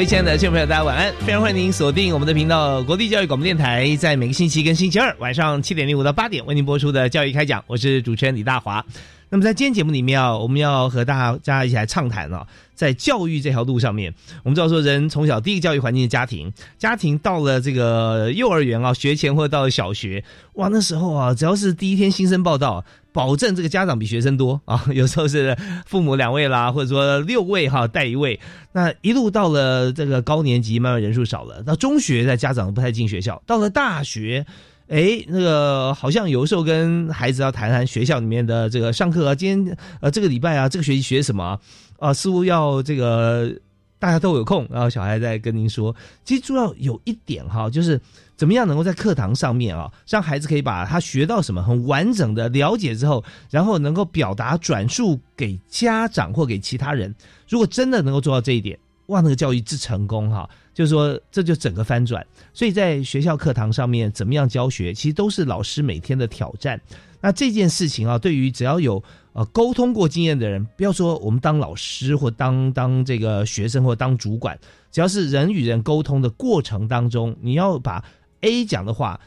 [0.00, 1.12] 位亲爱的听众朋友，大家晚安！
[1.26, 7.62] 非常欢迎您锁定我们的频道——国际教育广播电台，在每个星期跟星期二晚上七点零五到八点为您播出的教育开讲。
[7.66, 8.82] 我是主持人李大华。
[9.30, 12.46] 那么在今天节目里面啊，我们要和大家一起来畅谈啊。
[12.74, 25.54] 在教育这条路上面，我们知道说，人从小第一个教育环境是家庭，家庭到了这个幼儿园啊，学前或者到了小学，哇，那时候啊，只要是第一天新生报道，保证这个家长比学生多啊， 有时候是
[25.86, 28.40] 父母两位啦，或者说六位哈带一位，
[28.72, 34.44] 那一路到了这个高年级，慢慢人数少了，到中学，在家长不太进学校，到了大学。
[34.90, 41.56] 哎，那个好像有时候跟孩子要谈谈学校里面的这个上课啊，今天呃这个礼拜啊，这个学期学什么
[42.00, 42.12] 啊？
[42.12, 43.54] 似乎要这个
[44.00, 48.00] 大家都有空，然后小孩在跟您说，其实主要有一点哈，就是
[48.34, 57.14] 怎么样能够在课堂上面啊，让孩子可以把他学到什么很完整的了解之后，然后能够表达转述给家长或给其他人。
[57.48, 58.76] 如果真的能够做到这一点，
[59.10, 60.48] 哇，那个教育之成功哈。
[60.72, 62.26] 就是说，这就整个翻转。
[62.54, 66.80] 所以在学校课堂上面，怎么样教学，其实都是老师每天的挑战。
[67.20, 69.02] 那这件事情啊，对于只要有
[69.34, 74.58] 呃沟通过经验的人，不要说我们当老师或当当这个学生或当主管，
[74.90, 78.02] 只要是人与人沟通的过程当中，你要把
[78.40, 79.20] A 讲的话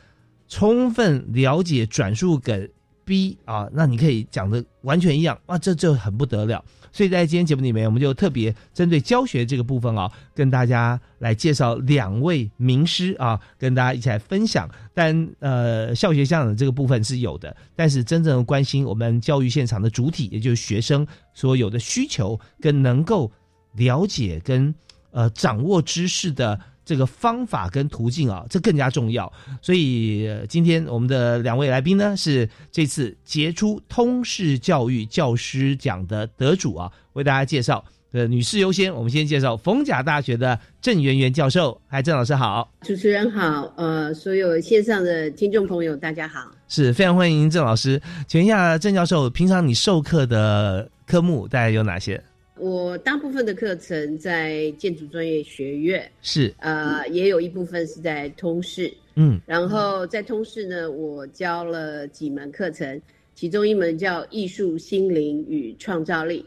[0.48, 2.72] 充分了解转述给
[3.06, 6.66] B 啊，那你可以讲的完全一样哇，这就很不得了。
[6.94, 14.70] 所以在今天节目里面，我们就特别针对教学这个部分啊，跟大家来介绍两位名师啊，跟大家一起来分享。
[14.94, 23.30] 但呃，校学相长这个部分是有的，但是真正关心我们教育现场的主体，也就是学生所有的需求跟能够
[23.74, 24.74] 了解跟
[25.12, 26.60] 呃掌握知识的。
[26.86, 29.32] 这个方法跟途径啊，这更加重要。
[29.62, 37.84] 所以今天我们的两位来宾呢，是这次杰出通识教育教师奖的得主啊，为大家介绍。
[38.12, 41.82] 呃，女士优先，我们先介绍逢甲大学的郑媛媛教授。
[41.88, 48.00] 嗨，郑老师好，主持人好，呃，所有线上的听众朋友大家好，是非常欢迎郑老师。
[48.28, 52.24] 请问一下郑教授，平常你授课的科目大概有哪些？
[52.64, 56.54] 我大部分的课程在建筑专业学院，是。
[56.60, 63.02] 呃，也有一部分是在通识，嗯，然后在通识呢，我教了几门课程，
[63.36, 66.46] 其中一门叫艺术心灵与创造力，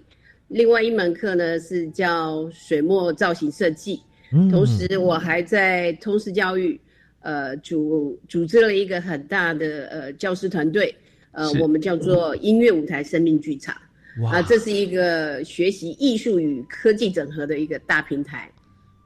[0.48, 4.00] 另外一门课呢是叫水墨造型设计，
[4.50, 6.80] 同时我还在通识教育，
[7.20, 10.96] 呃，组组织了一个很大的呃教师团队，
[11.32, 13.76] 呃，我们叫做音乐舞台生命剧场。
[14.24, 18.50] 啊，这是一个学习艺术与科技整合的一个大平台。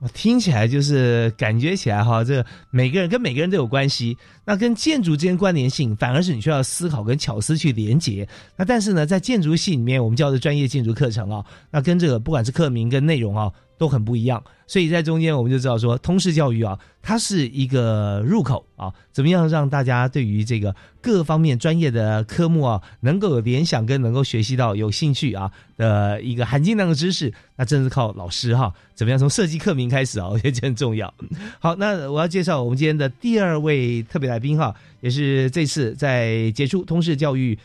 [0.00, 4.16] 我听起来就是感觉起来哈，这每个人跟每个人都有关系。
[4.50, 8.28] 那跟建筑之间关联性，反而是你需要思考跟巧思去连接。
[8.56, 13.52] 那但是呢，在建筑系里面，我们教的专业建筑课程啊，那跟这个不管是课名跟内容啊。
[13.78, 31.14] 都很不一样，所以在中间我们就知道说，通识教育啊，它是一个入口啊，怎么样让大家对于这个各方面专业的科目啊，能够有联想跟能够学习到有兴趣啊的一个含金量的知识，那真是靠老师哈，怎么样从设计课名开始啊，我觉得这很重要。
[31.58, 37.56] 好，那我要介绍我们今天的第二位特别来宾哈，也是这次在接触通识教育。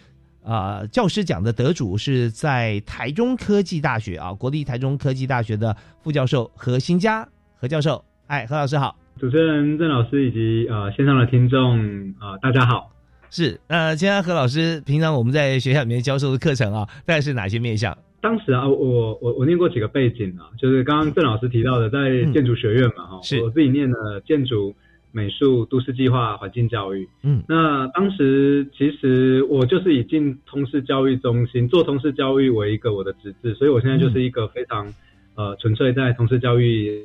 [0.48, 8.06] 啊，教师奖的得主是在台中科技大学啊，国立台中科技大学的副教授何新佳何教授。
[8.28, 11.80] 哎，何老师好，主持人郑老师以及呃线上的听众
[12.20, 12.92] 啊，大家好。
[13.32, 17.98] 是，那今天何老师平常我们在学校里面教授的课程啊，大概是哪些面向？
[18.22, 24.76] 当时啊，我我我念过几个背景啊，就是刚刚郑老师提到的，在建筑学院嘛，哈，是我自己念的建筑。
[25.16, 27.08] 美术、都市计划、环境教育。
[27.24, 34.94] 嗯，那当时其实我就是以进通识教育中心做通识教育为一个我的职责，所以我现在就是一个非常
[35.36, 37.02] 呃纯粹在通识教育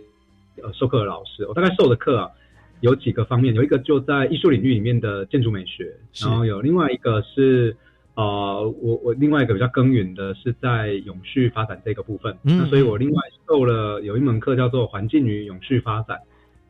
[0.60, 1.46] 呃授课的老师。
[1.46, 2.28] 我大概授的课啊
[2.80, 7.76] 有几个方面，有一个就在艺术领域里面的建筑美学，然后有另外一个是。
[8.16, 16.18] 呃，我我另外一个比较耕耘的是在永续发展这个部分，嗯那所以我另外授了有一门课叫做环境与永续发展。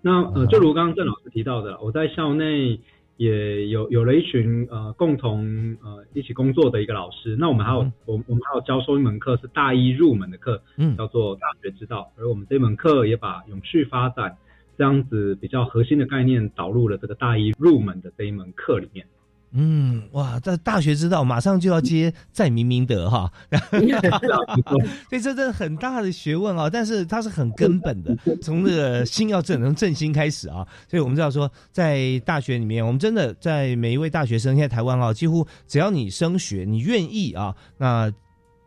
[0.02, 2.80] 那呃，就如刚刚郑老师提到的，我在校内
[3.16, 7.36] 也有有了一群呃共同呃一起工作的一个老师。
[7.38, 12.10] 那我们还有、嗯我我们还有教授一门课是大一入门的课，嗯叫做大学之道。
[12.16, 14.36] 而我们这门课也把永续发展
[14.78, 19.06] 这样子比较核心的概念导入了这个大一入门的这一门课里面。
[19.52, 23.30] 嗯，哇，在大学之道马上就要接在明明德哈，
[25.08, 30.64] 所以这真的很大的学问啊，但是它是很根本的，从这个心要正，从正心开始啊。
[30.88, 38.12] 所以我们知道说，在大学里面，我们真的在每一位大学生，现在台湾啊，几乎只要你升学，你愿意啊，那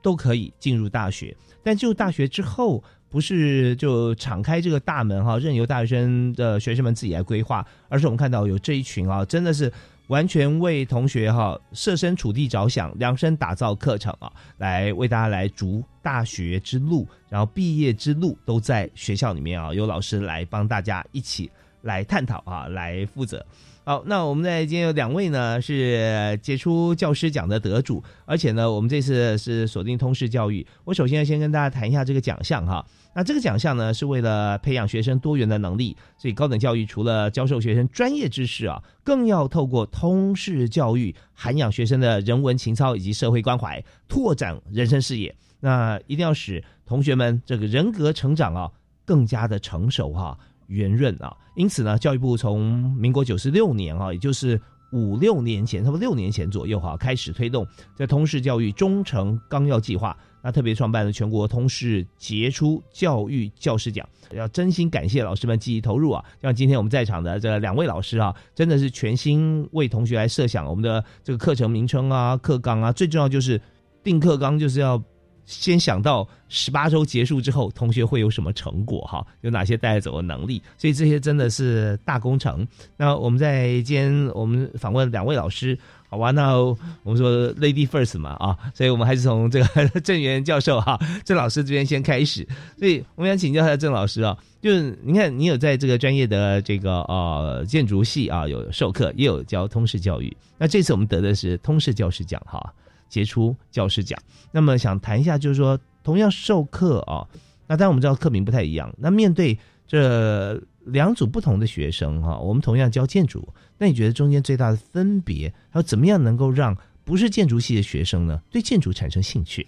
[0.01, 1.33] 都可以进入大学。
[1.63, 9.71] 但进入大学之后，不是就敞开这个大门哈，任由大学生的学生们自己来规划，而是我们看到有这一群啊，真的是
[10.07, 21.49] 完全为同学哈设身处地着想，量身打造课程啊，来为大家来逐大学之路，然后毕业之路都在学校里面啊，有老师来帮大家一起
[21.81, 23.45] 来探讨啊，来负责。
[23.85, 30.65] 好，那我们在今天有两位呢是杰出教师奖的得主，而且呢，我们这次是锁定通识教育。
[30.85, 32.85] 我首先要先跟大家谈一下这个奖项哈。
[33.13, 45.33] 那这个奖项呢是为了培养学生多元的能力，所以高等教育除了教授学生专业知识啊，更要透过通识教育涵养学生的人文情操以及社会关怀，拓展人生视野。
[45.59, 48.69] 那一定要使同学们这个人格成长啊
[49.05, 50.37] 更加的成熟哈、
[50.67, 51.35] 圆润啊。
[51.55, 54.59] 因此呢，教育部从民国九十六年啊，也就是
[54.93, 60.15] 五六年前，差不多六年前左右哈、开始推动在通识教育忠诚纲要计划。
[60.45, 66.23] 那特别创办了全国通识杰出教育教师奖，要真心感谢老师们积极投入啊！
[66.41, 73.59] 像今天我们在场的这两位老师啊，真的是全心为同学来设想我们的这个课程名称啊、课纲啊，最重要就是
[74.03, 75.01] 定课纲，就是要
[75.45, 82.67] 先想到十八周结束之后，同学会有什么成果哈，有哪些带走的能力，所以这些真的是大工程。
[82.97, 85.77] 那我们在今天我们访问两位老师。
[86.09, 90.95] 好吧，那我们说 lady first 嘛啊，所以我们还是从这个郑源教授哈
[91.25, 92.47] 郑老师这边先开始。
[92.77, 100.31] 所以我们想请教一下郑老师啊，就是你看你有在这个专业的这个呃建筑系啊有授课，也有教通识教育。
[100.59, 102.71] 那这次我们得的是通识教师奖哈，
[103.13, 104.19] 杰出教师奖。
[104.51, 107.27] 那么想谈一下，就是说同样授课啊，
[107.67, 108.91] 那当然我们知道课名不太一样。
[108.97, 109.55] 那面对
[109.85, 113.47] 这两组不同的学生哈，我们同样教建筑。
[113.77, 119.67] 那你觉得中间最大的分别，还有怎么样能够让不是建筑系的学生呢，对建筑产生兴趣？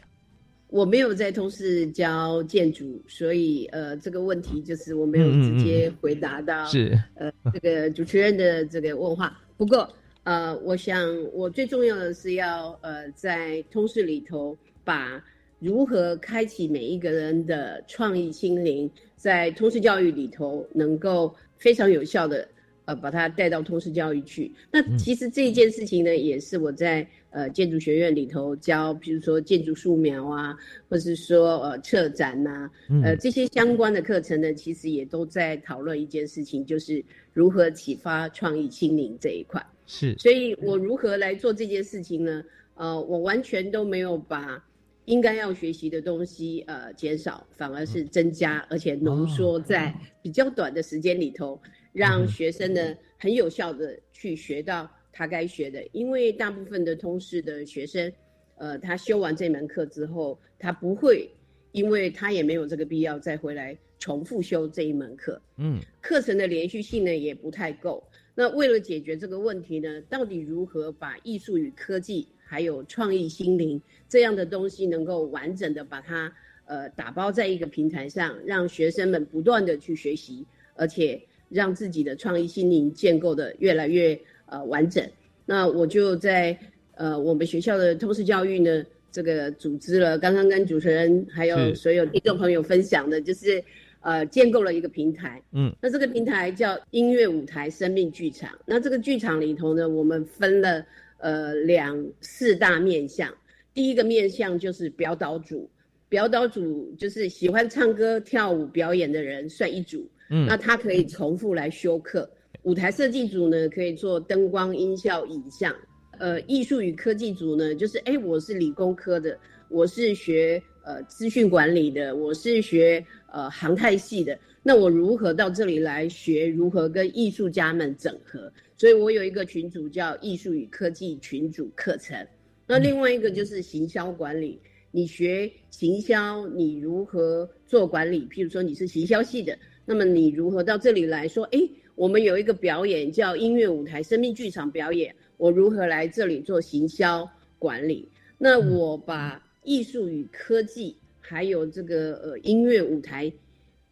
[0.67, 9.37] 我没有在通识教建筑，所以呃，这个问题就是我没有直接回答到是呃这个主持人的这个问话。
[9.55, 9.87] 不过
[10.25, 11.01] 呃，我想
[11.31, 15.23] 我最重要的是要呃在通识里头把
[15.59, 22.47] 如何开启每一个人的创意心灵，在通识教育里头能够非常有效的。
[22.87, 24.53] 呃，把它带到通识教育去。
[24.71, 27.01] 那其实这一件事情呢，也是我在
[27.35, 30.55] 呃建筑学院里头教，比如说建筑素描啊，
[30.89, 32.71] 或是说呃策展呐、
[33.03, 39.61] 呃这些相关的课程呢，其实也都在讨论一件事情，就是如何启发创意心灵这一块。
[39.85, 42.43] 是，所以我如何来做这件事情呢？
[42.75, 44.63] 呃，我完全都没有把
[45.05, 51.61] 应该要学习的东西呃减少，反而是增加，而且浓缩在比较短的时间里头。
[51.93, 58.11] 让学生呢很有效的去学到他该学的，因为大部分的通识的学生，
[58.57, 61.29] 呃，他修完这门课之后，他不会，
[61.71, 68.03] 因为他也没有这个必要再回来重复修这一门课，嗯，课程的连续性呢也不太够。
[68.35, 76.29] 那为了解决这个问题呢，到底如何把艺术与科技还有创意心灵这样的东西能够完整的把它
[76.65, 80.45] 呃打包在一个平台上，让学生们不断的去学习，
[80.75, 81.25] 而且。
[81.47, 85.07] 让自己的创意心灵建构的越来越呃完整。
[85.45, 86.57] 那我就在
[86.95, 93.63] 呃我们学校的通识教育呢，这个组织了，刚刚跟主持人还有所有听众朋友分享的，就是
[94.01, 95.41] 呃建构了一个平台。
[95.51, 98.49] 嗯，那这个平台叫音乐舞台生命剧场。
[98.65, 100.85] 那这个剧场里头呢，我们分了
[101.19, 103.31] 呃两四大面向。
[103.73, 105.69] 第一个面向就是表导组，
[106.07, 110.09] 表导组就是喜欢唱歌、跳舞、表演的人算一组。
[110.29, 112.29] 嗯，那他可以重复来修课。
[112.65, 115.73] 舞台设计组呢可以做灯光、音效、影像。
[116.17, 119.37] 呃，艺术与科技组呢，就是哎，我是理工科的，
[119.69, 124.35] 我是学呃资讯管理的，我是学呃航太系的。
[124.63, 128.51] 那我如何到这里来学如何跟艺术家们整合？
[128.75, 132.17] 所以我有一个群组叫艺术与科技群组课程。
[132.65, 138.25] 那另外一个就是行销管理，你学行销，你如何做管理？
[138.27, 139.55] 譬如说你是行销系的，
[139.85, 141.43] 那么你如何到这里来说？
[141.51, 141.59] 哎，
[141.93, 145.15] 我们有一个表演叫音乐舞台生命剧场表演。
[145.37, 148.09] 我如何来这里做行销管理？
[148.37, 153.31] 那我把艺术与科技，还有这个呃音乐舞台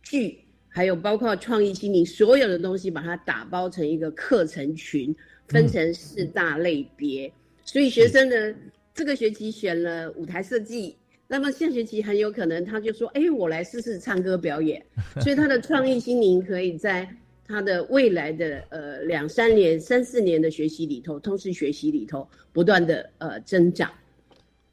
[0.02, 5.16] 剧，还有包括创意心灵所有的东西，把它打包成一个课程群，
[5.48, 7.32] 分成四大类别。
[7.66, 8.56] 所以学生呢，
[8.94, 10.96] 这个学期选了舞台设计，
[11.34, 14.86] 那么下学期很有可能他就说：“哎，我来试试唱歌表演。
[15.20, 17.10] ”所以他的创意心灵可以在。
[17.46, 23.92] 他的未来的呃两三年、三四年的学习里头，通识学习里头不断的呃增长，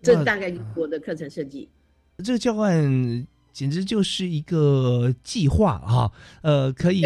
[0.00, 1.68] 这大概就是我的课程设计。
[2.22, 3.26] 这个教案。
[3.52, 6.10] 简直就是一个计划哈，
[6.42, 7.02] 呃，可以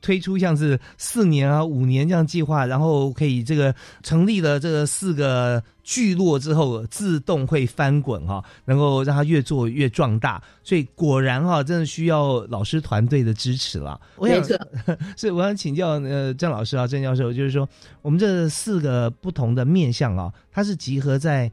[0.00, 10.42] 推出像是四年啊、五年这样计划，然后可以这个成立了这个四个聚落之后，自动会翻滚哈，能够让它越做越壮大。
[10.64, 14.00] 所以果然哈，真的需要老师团队的支持了。
[14.20, 14.56] 没错，
[15.16, 17.68] 所以我想请教呃郑老师啊，郑教授，就是说
[18.00, 21.50] 我们这四个不同的面向啊，它是集合在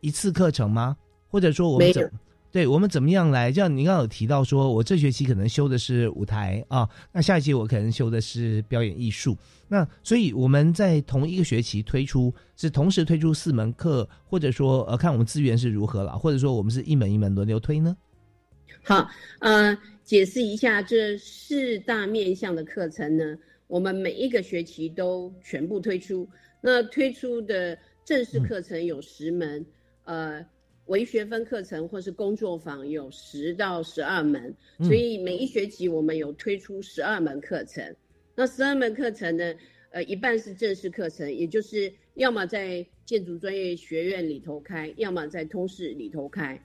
[0.00, 0.96] 一次课程吗？
[1.28, 2.10] 或者说我们怎？
[2.56, 3.52] 对我们怎么样来？
[3.52, 9.36] 像您刚刚有提到说，我这学期可能修的是舞台啊，那下一期我可能修的是表演艺术。
[9.68, 17.94] 那所以我们在同一个学期推出，是同时推出四门课，或者说呃，看我们资源是如何了，或者说我们是一门一门轮流推呢？
[18.82, 19.06] 好，
[19.40, 23.36] 呃，解释一下这四大面向的课程呢，
[23.66, 26.26] 我们每一个学期都全部推出。
[26.62, 29.66] 那推出的正式课程有十门，
[30.04, 30.42] 呃。
[30.86, 37.94] 微学分课程或是工作坊有十到十二门，所以每一学期我们有推出十二门课程。
[38.34, 39.54] 那十二门课程呢，
[39.90, 46.60] 呃，一半是正式课程，也就是要么在建筑专业学院里头开，要么在通识里头开。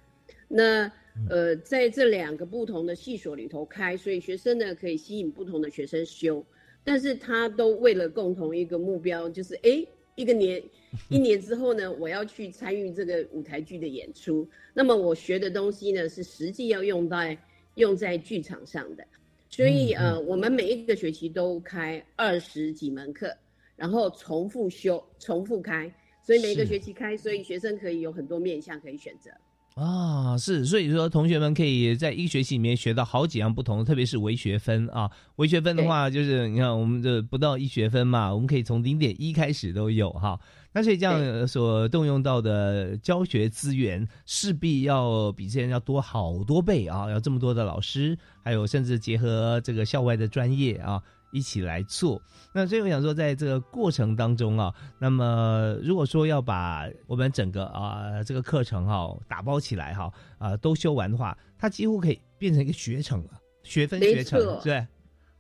[0.48, 0.92] 那
[1.30, 6.46] 呃，在这两个不同的系所里头开，所以学生呢可以吸引不同的学生修，
[6.84, 9.86] 但是他都为了共同一个目标，就是哎。
[10.22, 10.62] 一个年，
[11.10, 14.48] 一年之后呢，我要去参与这个舞台剧的演出。
[14.72, 17.36] 那么我学的东西呢，是实际要用在
[17.76, 19.04] 用在剧场上的。
[19.50, 23.36] 所以呃，我们每一个学期都开二十几门课，
[23.76, 25.92] 然后重复修、重复开，
[26.24, 29.32] 所以每一个学期开，所以学生可以有很多面向可以选择。
[29.76, 35.10] 啊，是，所以说同学们可以在一个学期里面学到好几样不同，特别是微学分啊。
[35.38, 40.38] 微学分的话，就是你看我们这不到一学分嘛，我们可以从零点一开始都有哈。
[40.74, 51.02] 那所以这样所动用到的教学资源，势必要比之前要多好多倍啊，要这么多的老师，还有甚至结合这个校外的专业啊。
[51.32, 52.22] 一起来做，
[52.54, 63.30] 那所以我想说，在这个过程当中啊，那么如果说要把我们整个啊这个课程哈打包起来哈啊都修完的话，它几乎可以变成一个学程了，
[63.64, 64.86] 学分学程，对，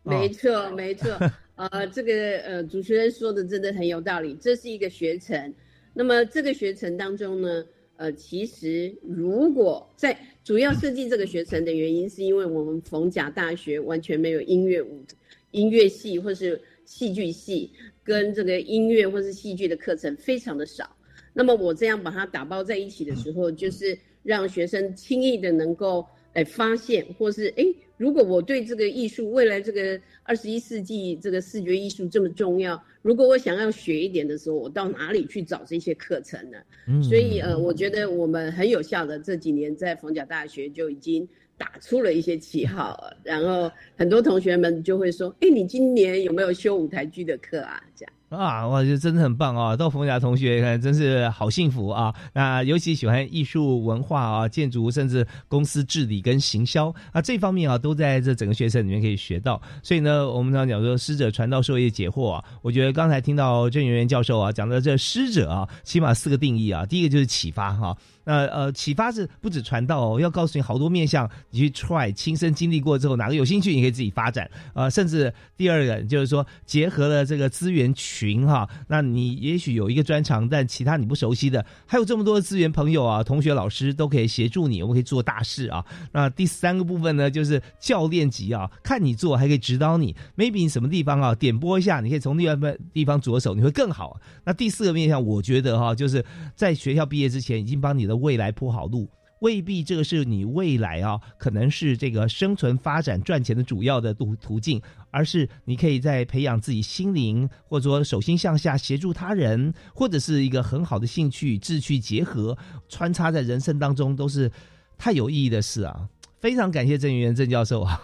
[0.03, 1.09] 没错没错，
[1.55, 5.53] 呃， 这个呃主持人说的真的很有道理，这是一个学程。
[5.93, 7.65] 那么这个学程当中呢，
[7.97, 15.05] 呃，其实如果在主要设计这个学程的原因，是因为我们逢甲大学完全没有音乐舞。
[15.51, 17.71] 音乐系或是戏剧系
[18.03, 20.89] 跟这个音乐或是戏剧的课程非常的少，
[21.33, 36.57] 那么我这样把它打包在一起的时候，就是让学生轻易的能够诶发现，或是诶，如果我对这个艺术未来这个二十一世纪这个视觉艺术这么重要，如果我想要学一点的时候，我到哪里去找这些课程呢？
[37.03, 41.27] 所以呃，我觉得我们很有效的这几年在逢甲大学就已经。
[41.61, 48.11] 打出了一些旗号， 然后很多同学们就会说：“哎，你今年有没有修舞台剧的课啊？”这样。
[48.29, 49.75] 啊，我觉得真的很棒啊！
[49.75, 52.15] 到冯霞同学看，真是好幸福啊！
[52.33, 59.61] 那尤其喜欢艺术文化啊、建筑，甚至公司治理跟行销啊这方面啊，都在这整个学程里面可以学到。
[59.83, 62.43] 所以呢，我们常讲说，师者传道授业解惑啊。
[62.61, 66.85] 我觉得刚才听到郑元元教授啊讲的这师者啊，起码四个定义啊。
[66.85, 74.49] 第一个就是启发哈，那呃，启发是不止传道哦，要告诉你好多面向，你去 try 亲身经历过之后，哪个有兴趣，你可以自己发展。
[74.73, 85.83] 呃，甚至第二个就是说，结合了这个资源群哈，那你也许有一个专长，但其他你不熟悉的，还有这么多的资源朋友啊，同学、老师都可以协助你，我们可以做大事啊。
[86.11, 94.19] 那第三个部分呢，就是教练级啊，看你做还可以指导你，maybe 你什么地方啊，点拨一下，你可以从另外一地方着手，你会更好。
[94.43, 96.23] 那第四个面向，我觉得哈，就是
[96.55, 99.09] 在学校毕业之前，已经帮你的未来铺好路。
[99.39, 112.55] 未必这个是你未来啊，可能是这个生存、发展、赚钱的主要的途途径，而是你可以在培养自己心灵，或者说手心向下协助他人，或者是一个很好的兴趣、志趣结合，
[112.87, 114.51] 穿插在人生当中，都是
[114.95, 116.07] 太有意义的事啊！
[116.39, 117.99] 非常感谢郑元元郑教授啊，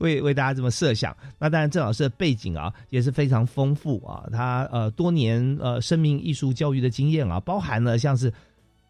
[0.00, 1.16] 为为大家这么设想。
[1.38, 8.32] 那当然，郑老师的背景啊也是非常丰富啊，他呃多年呃生命艺术教育的经验啊，包含了像是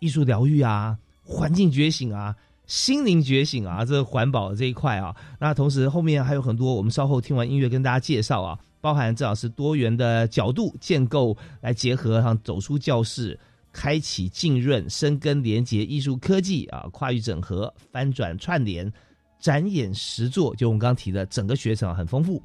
[0.03, 0.99] 艺术疗愈啊。
[1.25, 2.35] 环境觉醒啊，
[2.67, 13.39] 心灵觉醒啊，这环保这一块啊，那同时后面还有很多，我们稍后听完音乐跟大家介绍啊，包含正好是多元的角度建构来结合，上走出教室，
[13.73, 18.93] 开启浸润、深耕、连接艺术科技啊，跨域整合、翻转串联、
[19.39, 22.43] 展演实作，就我们刚刚提的整个学程很丰富。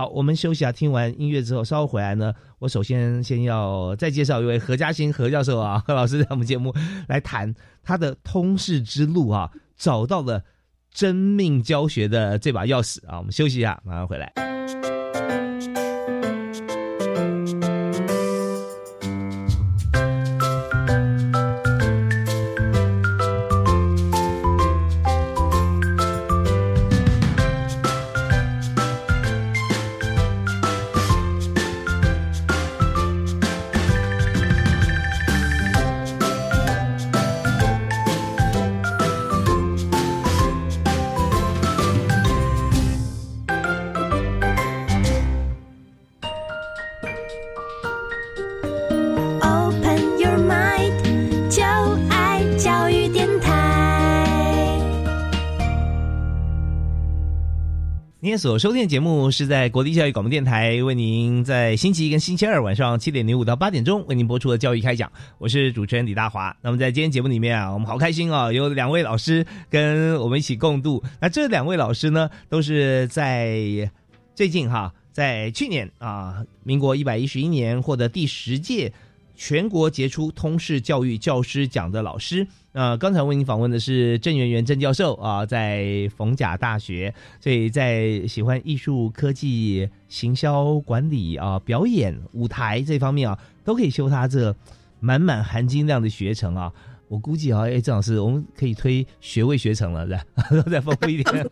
[0.00, 6.74] 好，我们休息啊，听完音乐之后，稍后回来呢，我首先先要再介绍一位何嘉欣何教授啊，何老师在我们节目
[7.06, 10.42] 来谈他的通识之路啊，找到了
[10.90, 14.32] 真命教学的这把钥匙啊，我们休息一下，马上回来。
[58.40, 66.56] 所收听的节目是在国立教育广播电台为您在星期一跟星期二晚上七点零五到八点钟为您播出的教育开讲，我是主持人李大华。
[66.62, 71.04] 那么在今天节目里面啊，我们好开心啊，有两位老师跟我们一起共度。
[71.20, 73.60] 那这两位老师呢，都是在
[74.34, 78.90] 最近哈，在去年啊，民国一百一十一年获得第十届
[79.42, 82.46] 全国杰出通识教育教师奖的老师。
[82.72, 94.54] 呃，刚才为您访问的是郑元元郑教授啊，在逢甲大学，所以在喜欢艺术、科技、行销管理啊、表演、舞台这方面啊，都可以修他这
[95.00, 96.70] 满满含金量的学程啊。
[97.08, 100.06] 我估计啊，哎，郑老师，我们可以推学位学程了，
[100.50, 101.48] 是 再丰富一点。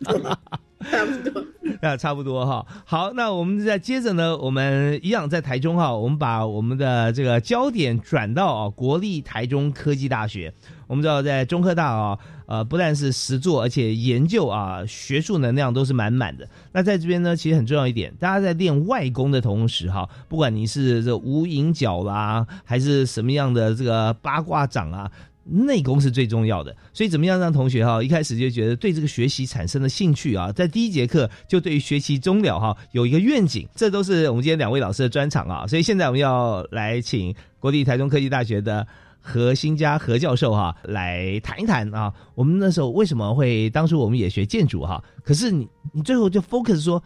[0.91, 1.43] 差不多，
[1.81, 2.65] 啊，差不多哈。
[2.85, 10.53] 好，那我们再接着呢，我们一样在台中哈，我们把我们的这个焦点转到啊国立台中科技大学。
[10.87, 16.49] 我们知道，在中科大啊，呃，不但是实作，而且研究啊，学术能量都是满满的。
[16.71, 25.11] 那在这边呢，其实很重要一点，大家在练外功的同时哈，不管你是这无影脚啦，还是什么样的这个八卦掌啊。
[25.51, 35.65] 内功是最重要的，所以怎么样让同学哈一开始就觉得对这个学习产生了兴趣啊，在第一节课就对于学习终了哈有一个愿景，这都是我们今天两位老师的专场啊。
[35.65, 38.85] 所以现在我们要来请国立台中科技大学的
[39.19, 47.03] 何新佳何教授哈来谈一谈啊，我们那时候为什么会当初我们也学建筑哈，可是你你最后就 focus 说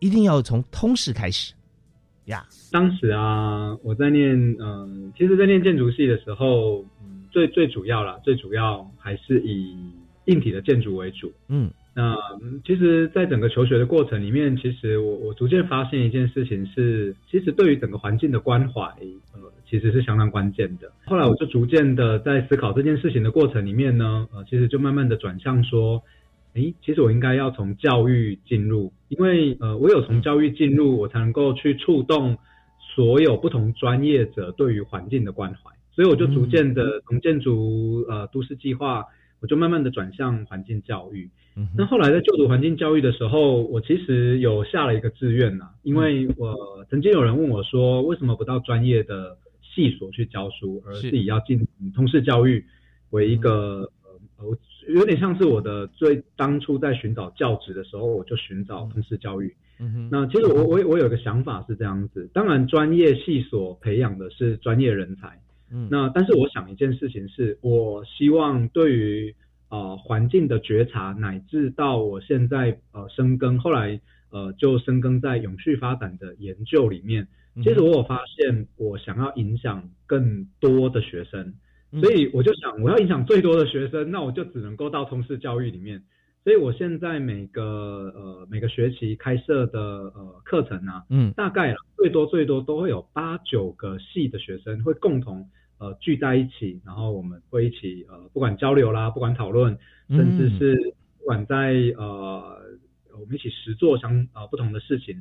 [0.00, 1.52] 一定要从通识开始
[2.24, 2.44] 呀。
[2.72, 6.84] 当时啊，我在念嗯，其实，在念建筑系的时候。
[7.30, 9.74] 最最主要啦，最主要还是以
[10.26, 11.32] 硬体的建筑为主。
[11.48, 12.16] 嗯，那
[12.64, 18.82] 其实，在整个求学的过程里面，其实我我逐渐发现一件事情是，其实对于整个环境的关怀，
[19.34, 20.92] 呃，其实是相当关键的。
[21.06, 26.02] 后来我就逐渐的在思考这件事情的过程里面呢，呃，其实就慢慢的转向说，
[26.54, 32.38] 诶，其实我应该要从教育进入，因为呃，我有从教育进入，我才能够去触动
[32.78, 35.70] 所有不同专业者对于环境的关怀。
[35.92, 39.04] 所以我就逐渐的从建筑呃都市计划，
[39.40, 41.30] 我就慢慢的转向环境教育。
[41.76, 46.54] 那后来在就读环境教育的时候，我其实有下了一个志愿呐，因为我
[46.88, 52.64] 曾经有人问我说，为什么不到专业的系所去教书，而自己要进通识教育
[53.10, 53.90] 为一个
[54.38, 54.56] 呃，
[54.88, 59.54] 有点像是我的最当初在寻找教职的时候，我就寻找通识教育。
[60.10, 65.38] 那其实我我我有个想法是这样子，当然专业系所培养的是专业人才。
[65.72, 69.34] 嗯，那但是我想一件事情是，我希望对于
[69.68, 77.24] 呃环境的觉察，乃至到我现在呃深耕，后来呃就深耕在永续发展的研究里面。
[77.56, 81.52] 嗯其实我有发现，我想要影响更多的学生，
[81.90, 86.00] 嗯所以我就想，我要影响最多的学生，那我就只能够到通识教育里面。
[86.44, 87.62] 所以我现在每个
[88.14, 99.76] 呃每个学期开设的呃课程啊，嗯大概最多最多都会有八九个系的学生会共同呃聚在一起，然后我们会一起呃不管交流啦，不管讨论，
[100.10, 102.56] 甚至是不管在呃
[103.18, 105.20] 我们一起实做相呃不同的事情。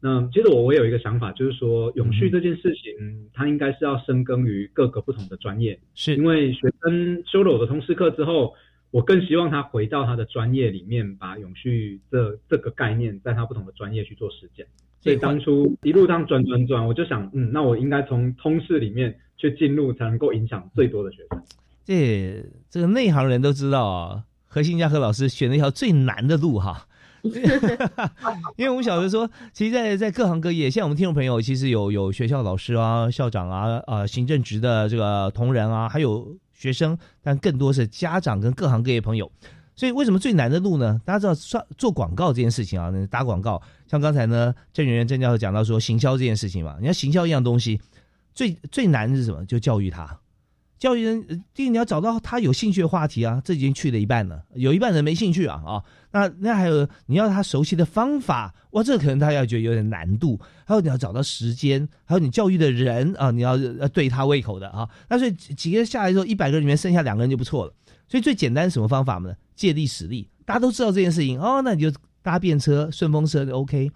[0.00, 8.54] 那其实我我有一个想法，就是说永续这件事情，它应该是要深耕于各个不同的专业，是因为学生修了我的通识课之后，
[8.90, 14.66] 我更希望他回到他的专业里面，把永续这这个概念在他不同的专业去做实践。
[15.00, 19.18] 所以当初一路这样转转转，我就想，嗯，那我应该从通识里面
[19.50, 21.42] 去进入，才能够影响最多的学生。
[21.84, 26.86] 这这个内行人都知道啊，何新家和老师选了一条最难的路哈。
[28.56, 39.30] 因为我们晓得说，其实在，在各行各业，像我们听众朋友，其实有有学校老师啊、校长啊、呃行政职的这个同仁啊，还有学生，但更多是家长跟各行各业朋友。
[39.74, 41.00] 所以为什么最难的路呢？
[41.04, 47.80] 大家知道，算做广告这件事情啊，打广告，像刚才呢，郑圆圆郑教授讲到说，行销这件事情嘛，你看行销一样东西，
[48.34, 49.44] 最最难的是什么？
[49.46, 50.18] 就教育他。
[50.76, 67.72] 教育人，第一你要找到他有兴趣的话题啊，这已经去了一半了，有一半人没兴趣啊啊，那那还有你要他熟悉的方法，哇，这可能他要觉得有点难度，还有你要找到时间，还有你教育的人啊，你要要对他胃口的啊，那所以几个下来之后，一百个人里面剩下两个人就不错了，
[68.06, 69.34] 所以最简单什么方法呢？
[69.54, 73.90] 借力使力，大家都知道这件事情哦，那你就搭便车、顺风车就 OK。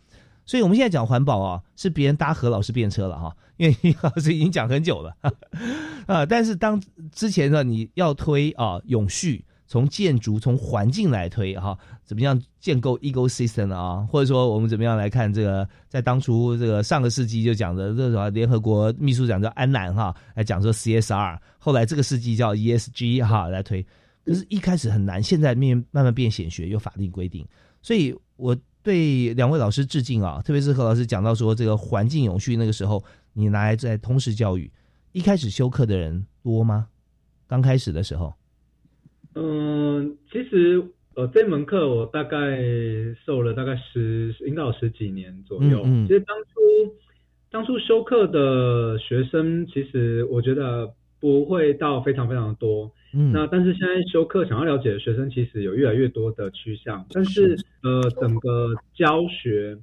[0.47, 5.15] 所以我们现在讲环保啊，是别人搭何老师便车了哈，因为老师已经讲很久了
[6.07, 6.25] 啊。
[6.25, 14.07] 但是当之前呢，你要推啊永续，从建筑、从环境来推哈，怎么样建构 ecosystem 啊？
[14.11, 23.85] 或者说我们怎么样来看这个，在当初这个上个世纪就讲的这种联合国秘书长叫安南哈，来讲说 CSR，后来这个世纪叫 ESG 哈来推，
[24.25, 27.47] 可是一开始很难，现在面慢慢变显学，有法定规定，
[27.83, 28.57] 所以我。
[28.81, 30.41] 对两位老师致敬啊！
[30.43, 33.05] 特别是何老师讲到说，这个环境永续那个时候，
[33.39, 34.69] 你拿来在通识教育，
[35.13, 36.89] 一开始修课的人多吗？
[37.47, 38.35] 刚开始的时候，
[39.37, 42.59] 嗯，其实呃，这门课我大概
[43.25, 45.83] 受了大概十，应该有十几年左右。
[45.85, 46.95] 嗯嗯其实当初
[47.49, 52.91] 当初修课的学生，其实我觉得不会到非常非常多。
[53.15, 59.79] 嗯，那但是现在修课想要了解的学生，其实有越来越多的趋向，但是呃，整个教学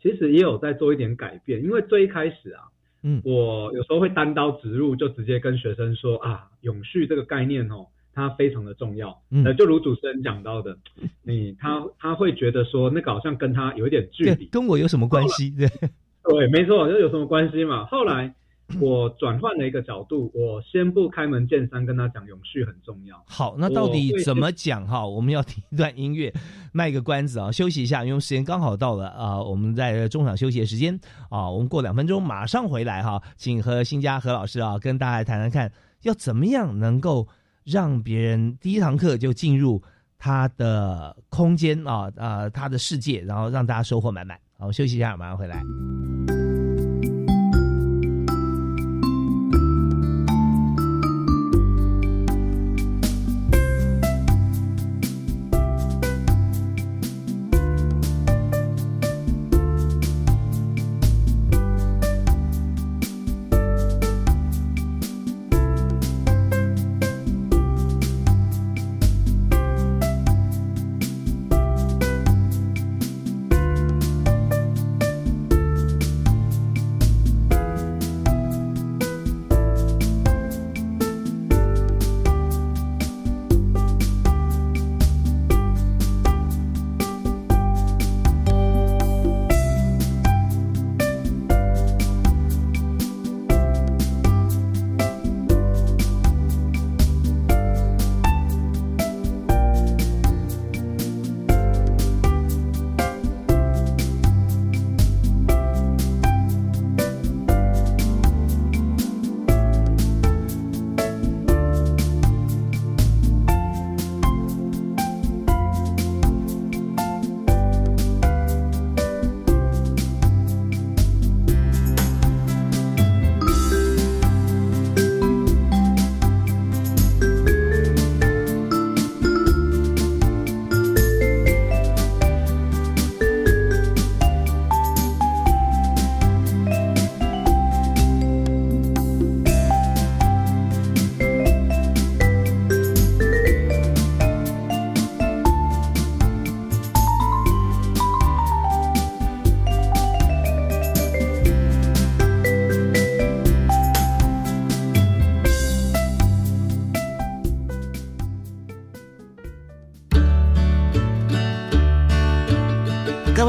[0.00, 2.64] 其实也有在做一点改变，因为最一开始啊，
[3.04, 9.20] 嗯我有时候会单刀直入，就直接跟学生说啊，永续这个概念哦，它非常的重要。
[9.30, 10.76] 嗯呃，就如主持人讲到的，
[11.22, 15.50] 你他他会觉得说那个好像跟他有一点距离，跟我有什么关系？
[15.50, 15.68] 对，
[16.24, 17.84] 对，没错，就有什么关系嘛？
[17.84, 18.34] 后来
[18.80, 23.22] 我转换了一个角度，我先不开门见山跟他讲永续很重要。
[23.26, 25.06] 好，那到底怎么讲哈？
[25.06, 26.32] 我们要听一段音乐，
[26.72, 30.98] 卖个关子啊，休息一下，因为时间刚好到了啊，我们在中场休息的时间
[31.28, 35.70] 啊，我们过两分钟马上回来哈，请和新家何老师啊跟大家来谈谈看，
[36.02, 37.28] 要怎么样能够
[37.64, 39.82] 让别人第一堂课就进入
[40.18, 44.38] 他的空间啊啊他的世界，然后让大家收获满满。
[44.58, 45.62] 好，休息一下，马上回来。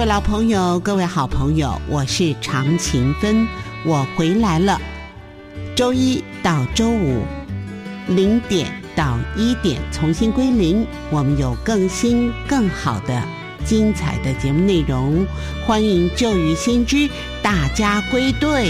[0.06, 3.48] 位老朋友，各位好朋友，我是常勤芬，
[3.84, 4.80] 我回来了。
[5.76, 7.24] 周一到周五
[8.08, 13.20] 零点到一点重新归零，我们有更新更好的
[13.66, 15.26] 精彩的节目内容，
[15.66, 17.10] 欢迎旧雨新知
[17.42, 18.70] 大家归队。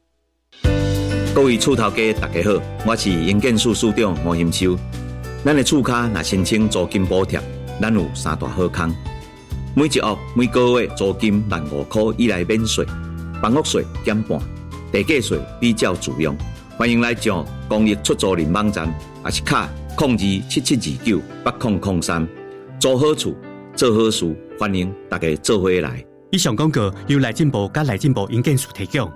[1.33, 4.77] 各位厝头家，大家好，我是营建署署长吴兴秋。
[5.45, 7.39] 咱的厝卡若申请租金补贴，
[7.81, 8.93] 咱有三大好康。
[9.73, 12.85] 每一屋每个月租金万五块以内免税，
[13.41, 14.41] 房屋税减半，
[14.91, 16.35] 地价税比较自用。
[16.77, 22.27] 欢迎来上公益出租人网站，也是卡控制七七二九八空空三，
[22.77, 23.33] 租好厝，
[23.73, 26.03] 做好事，欢迎大家做伙来。
[26.31, 29.09] 以上广告由来进步甲来进步营建署提供。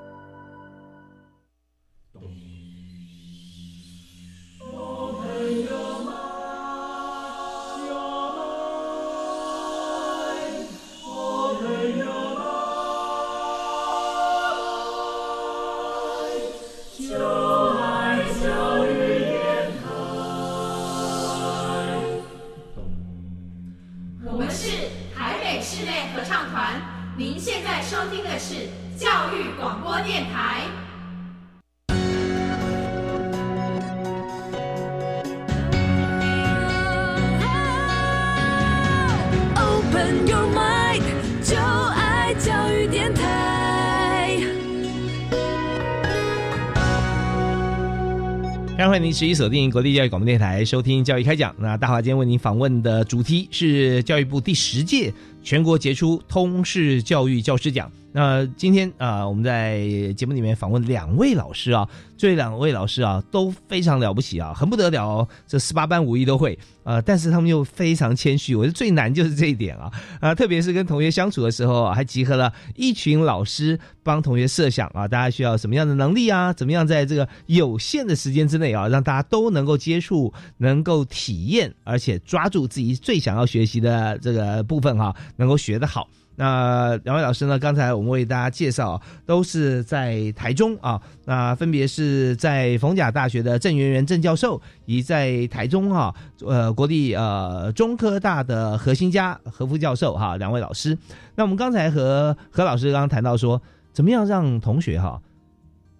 [48.95, 51.53] 欢迎您持续锁定国立教育广播电台，收听教育开讲。
[51.59, 57.91] 那大华今天为您访问的主题是教育部第十届全国杰出通识教育教师奖。
[58.15, 86.07] 那今天啊，我们在节目里面访问两位老师啊，这两位老师啊都非常了不起啊，很不得了哦，这十八般武艺都会啊，但是他们又非常谦虚，我觉得最难就是这一点啊啊，特别是跟同学相处的时候啊，还集合了一群老师帮同学设想啊，大家需要什么样的能力啊，怎么样在这个有限的时间之内啊，让大家都能够接触、能够体验，而且抓住自己最想要学习的这个部分哈，能够学得好。
[86.37, 87.57] 那两位老师呢？
[87.57, 91.01] 刚才我们为大家介绍，都是在台中啊。
[91.23, 96.13] 那分别是在逢甲大学的郑元元郑教授，以及在台中哈
[96.45, 100.97] 呃国立呃中科大的何新佳何副教授哈两位老师。
[101.35, 103.61] 那我们刚才和何老师刚刚谈到说，
[103.93, 105.21] 怎么样让同学哈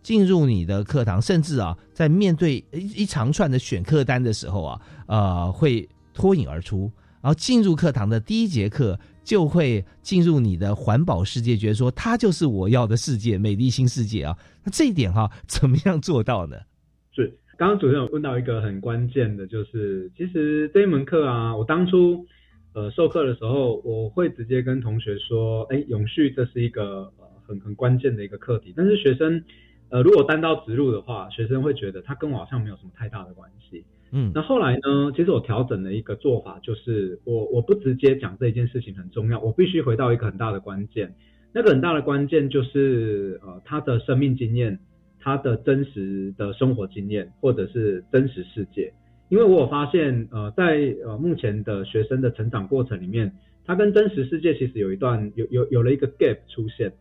[0.04, 9.00] 进入你的课堂，甚至啊在面对一一长串的选课单的时候啊，呃会脱颖而出，然后进入课堂的第一节课。
[9.26, 14.38] 就会进入你的环保世界，觉得说它就是我要的世界，美丽新世界啊！
[14.64, 16.56] 那这一点哈， 怎么样做到呢？
[17.12, 22.26] 是刚刚主持人有问到一个很关键的，就是其实这一门课啊，我当初
[22.74, 29.44] 呃授课的时候，我会直接跟同学说，哎，永续这是一个呃很很关键的一个课题，但是学生
[29.90, 33.84] 呃如果单刀直入的话，学生会觉得他跟我好像没有什么太大的关系。
[34.18, 35.12] 嗯，那后来呢？
[35.14, 41.14] 其实我调整了一个做法，就是我我不直接讲这一件事情很重要，我必须回到一个很大的关键。
[41.54, 44.80] 那个很大的关键就是呃他的生命经验，
[45.20, 48.94] 他的真实的生活经验，或者是真实世界。
[49.28, 53.34] 因为我有发现呃在呃目前的学生的成长过程里面，
[53.66, 56.94] 他跟真实世界其实有一段有有有了一个 gap 出现。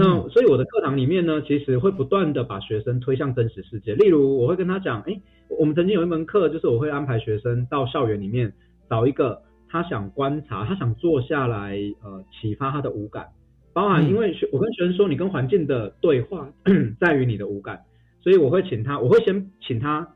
[0.00, 3.96] 那所以我的课堂里面呢，其实会不断的把学生推向真实世界。
[3.96, 5.20] 例如，我会跟他讲，哎，
[5.58, 8.52] 我们曾经有一门课，就是我会安排学生到校园里面
[8.88, 13.26] 找一个他想观察、他想坐下来，呃，启发他的五感。
[13.72, 16.48] 包含因为学我跟学生说，你跟环境的对话
[17.00, 17.80] 在于你的五感，
[18.20, 20.08] 所以我会请他，我会先请他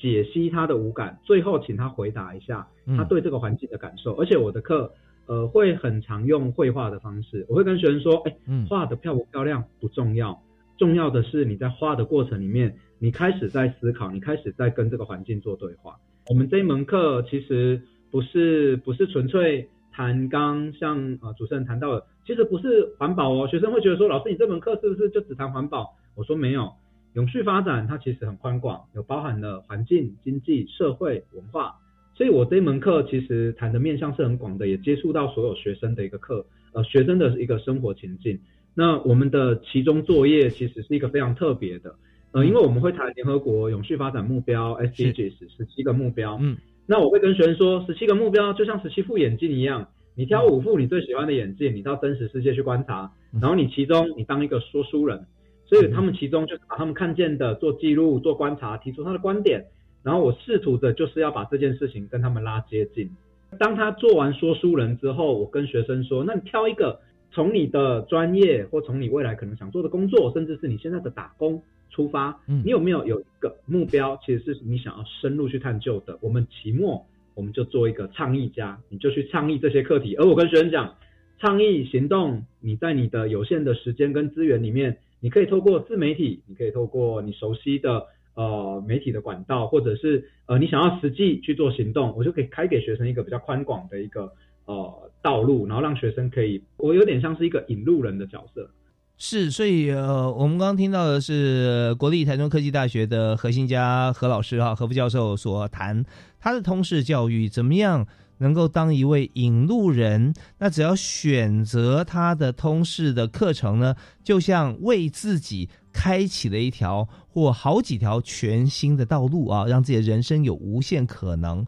[0.00, 4.16] 解析他的五感，最后请他回答一下他对这个环境的感受。
[4.16, 4.92] 而且我的课。
[5.28, 8.34] 呃，会很常用绘画的方式，我会跟学生说，哎，
[8.66, 10.42] 画的漂不漂亮不重要，
[10.78, 15.96] 重要的是你在画的过程里面，你开始在思考，你开始在跟这个环境做对话。
[16.30, 23.46] 我们这一门课其实不是不是纯粹谈刚像呃主持人谈到的，其实不是环保哦。
[23.48, 25.94] 学生会觉得说，老师你这门课是不是就只谈环保？
[26.14, 26.72] 我说没有，
[27.12, 31.76] 永续发展它其实很宽广，有包含了环境、经济、社会、文化。
[32.18, 38.36] 所以我这一门课其实谈的面向是很广的，也接触到所有学生的一个课，呃，学生的一个生活情境。
[38.74, 41.94] 那我们的其中作业其实是一个非常特别的，
[42.32, 55.24] 呃，因为我们会谈联合国永续发展目标 SDGs 十七个目标，嗯，那我会跟学生说，十七个目标就像十七副眼镜一样，你挑五副你最喜欢的眼镜，你到真实世界去观察，然后你其中你当一个说书人，
[55.66, 59.64] 所以他们其中就是把他们看见的做记录、做观察，提出他的观点。
[60.08, 63.10] 然后我试图的就是要把这件事情跟他们拉接近。
[63.58, 66.98] 当他做完说书人之后，我跟学生说：“那你挑一个
[67.30, 76.16] 从你的专业或从你未来可能想做的工作，甚至是你现在的打工出发，你有没有有一个目标，其实是你想要深入去探究的？
[76.22, 80.16] 我们期末我们就做一个倡议家，你就去倡议这些课题。
[80.16, 80.94] 而我跟学生讲，
[81.38, 88.06] 倡议行动，你在你的有限的时间跟资源里面，你可以透过自媒体，你可以透过你熟悉的。”
[88.38, 94.32] 呃，媒体的管道，或者是呃，你想要实际去做行动，我就可以开给学生一个比较宽广的一个
[94.66, 98.70] 呃道路，然后让学生可以，我有点像是一个引路人的角色。
[99.16, 106.04] 是，所以呃，我们刚刚听到的是国立台中科技大学的核心家何老师哈，何副教授所谈
[106.38, 108.06] 他的通识教育怎么样
[108.38, 110.32] 能够当一位引路人。
[110.60, 115.68] 那只要选择他的通识的课程呢，就像为自己。
[115.98, 121.66] 开启了一条或好几条全新的道路啊，让自己的人生有无限可能。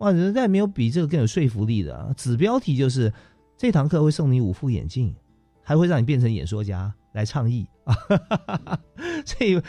[0.00, 2.12] 哇，人在没有比这个更有说服力的。
[2.14, 3.10] 子标题就是
[3.56, 5.14] 这堂课会送你五副眼镜，
[5.62, 6.92] 还会让你变成演说家。
[7.12, 7.94] 来倡议啊！
[9.24, 9.60] 所以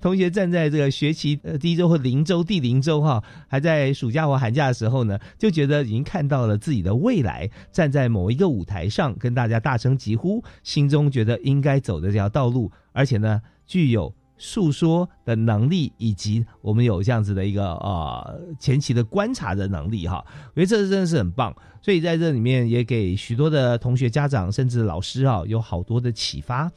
[0.00, 14.14] 同学站在这个学期呃第一周或零周第零周哈，还在暑假或寒假的时候呢，就觉得已经看到了自己的未来，站在某一个舞台上跟大家大声疾呼，心中觉得应该走的这条道路，而且呢具有。
[14.38, 20.24] 诉说的能力，以及我们有这样子的一个呃前期的观察的能力哈，
[20.54, 21.54] 我觉得这真的是很棒。
[21.82, 26.70] 所以在这里面也给许多的同学、家长甚至老师啊有好多的启发。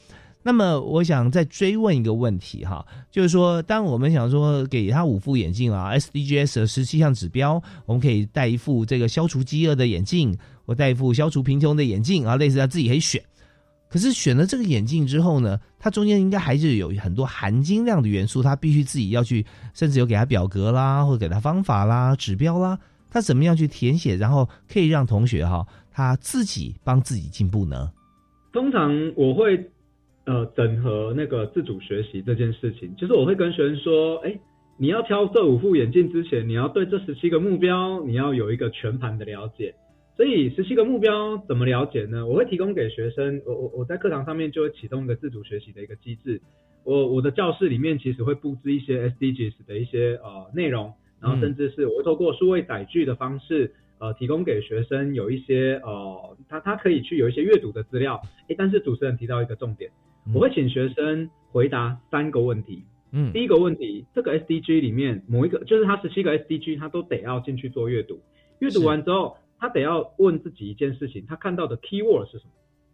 [0.43, 13.21] 那么我想再追问一个问题哈，就是说，当我们想说给他五副眼镜啊，SDGs 的十七项指标，我们可以戴一副这个消除饥饿的眼镜，或戴一副消除贫穷的眼镜啊，类似他自己可以选。
[13.92, 27.92] 可是选了这个眼镜之后呢，它中间应该还是有很多含金量的元素，他必须自己要去，甚至有给他表格啦，或者给他方法啦、指标啦，他怎么样去填写，然后可以让同学哈他自己帮自己进步呢？
[28.54, 29.70] 通常我会
[30.26, 34.34] 呃整合那个自主学习这件事情，就是我会跟学生说，哎，
[34.78, 39.76] 你要挑这五副眼镜之前，你要对这十七个目标，你要有一个全盘的了解。
[40.17, 42.28] 所以十七个目标怎么了解呢？
[42.28, 46.39] 我会提供给学生，我我我在课堂上面就会启动一个自主学习的一个机制。
[46.84, 58.21] 我我的教室里面其实会布置一些 SDGs 的一些呃内容，然后甚至是我会透过数位载具的方式，呃，提供给学生有一些呃，他他可以去有一些阅读的资料。
[58.47, 59.89] 诶，但是主持人提到一个重点，
[60.36, 62.84] 我会请学生回答三个问题。
[63.12, 68.19] 嗯，第一个问题，这个 SDG 里面某一个，就是他十七个 SDG，他都得要进去做阅读。
[68.60, 69.38] 阅读完之后。
[69.62, 72.52] 他得要问自己一件事情，他看到的 keyword 是什么？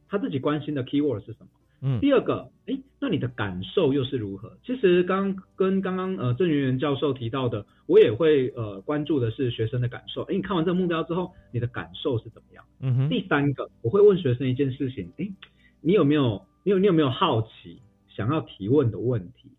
[0.10, 1.47] 他自己关心的 keyword 是什么？
[1.82, 4.51] 嗯，第二个，哎，那你的感受又是如何？
[4.65, 10.23] 其实刚跟刚刚呃郑圆圆教授提到的，我也会呃关注的是学生的感受。
[10.23, 12.65] 哎，你看完这个目标之后，你的感受是怎么样？
[12.82, 13.10] 嗯哼。
[13.10, 15.30] 第三个，我会问学生一件事情，哎，
[15.80, 19.49] 你有没有你有你有没有好奇想要提问的问题？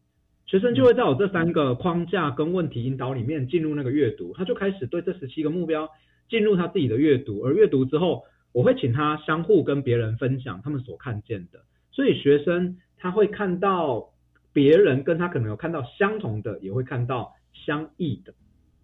[0.44, 5.88] 学生就会在我这三个框架跟问题引导里面进入那个阅读，他就开始对这十七个目标。
[6.28, 11.60] 进入他自己的阅读，而阅读之后，我会请他相互跟别人分享他们所看见的，
[11.90, 14.10] 所以学生他会看到
[14.52, 18.34] 别人跟他可能有看到相同的，也会看到相异的。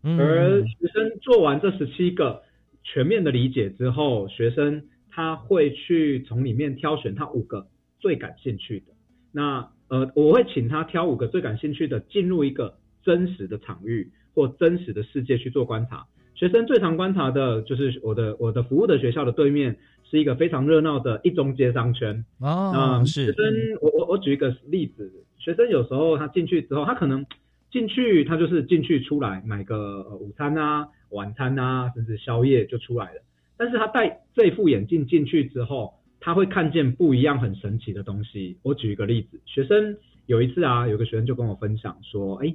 [0.03, 2.43] 而学生做完这十七个
[2.83, 8.93] 全面的理解之后，学生他会去从里面挑选他五个最感兴趣的。
[9.33, 16.07] 那呃，我会请他挑五个最感兴趣的，进入一个真实的场域或真实的世界去做观察。
[16.45, 19.79] 学生最常观察的就是我的我的服务的学校的对面
[20.11, 23.47] 是一个非常热闹的一中街商圈啊，是学生
[23.81, 27.25] 我我我举一个例子，学生有时候他进去之后，他可能
[27.73, 33.23] 进去他就是进去出来买个午餐啊、晚餐啊，甚至宵夜就出来了。
[33.57, 38.59] 但是他戴这副眼镜进去之后，他会看见不一样很神奇的东西。
[38.63, 42.55] 我举一个例子，学生有一次啊，有个学生就跟我分享说，哎。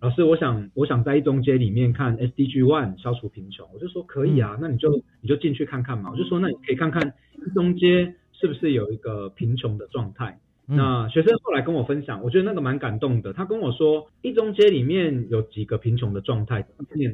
[0.00, 6.10] 老师，我想我想在一中街里面看 SDG One 消除贫穷，我就说可以啊，那你就你就进去看看嘛。
[6.10, 7.14] 我就说那你可以看看
[7.46, 10.38] 一中街是不是有一个贫穷的状态。
[10.68, 13.32] 那学生后来跟我分享，我觉得那个蛮感动的。
[13.32, 16.66] 他跟我说，一中街里面有几个贫穷的状态，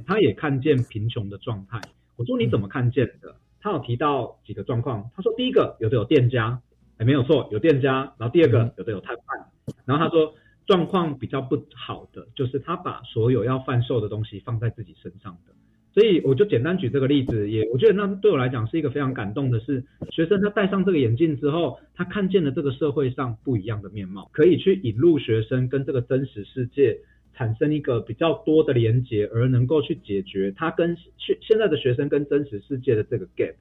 [0.07, 1.79] 他也看见贫穷的状态。
[2.17, 3.37] 我说你怎么看见的？
[3.61, 5.09] 他有提到几个状况。
[5.15, 6.61] 他说第一个有的有店家，
[6.97, 8.13] 哎没有错，有店家。
[8.19, 9.47] 然后第二个有的有摊贩。
[9.85, 10.35] 然后他说
[10.67, 15.53] 状况比较不好的就是他把所有要贩售的东西放在自己身上的。
[15.95, 26.99] 所以我就简单举这个例子，也我觉得那对我来讲是一个非常感动的是，学生他戴上这个眼镜之后，他看见了这个社会上不一样的面貌，可以去引入学生跟这个真实世界
[27.35, 33.53] 产生一个比较多的连接，而能够去解决他跟现现在的学生跟真实世界的这个 gap。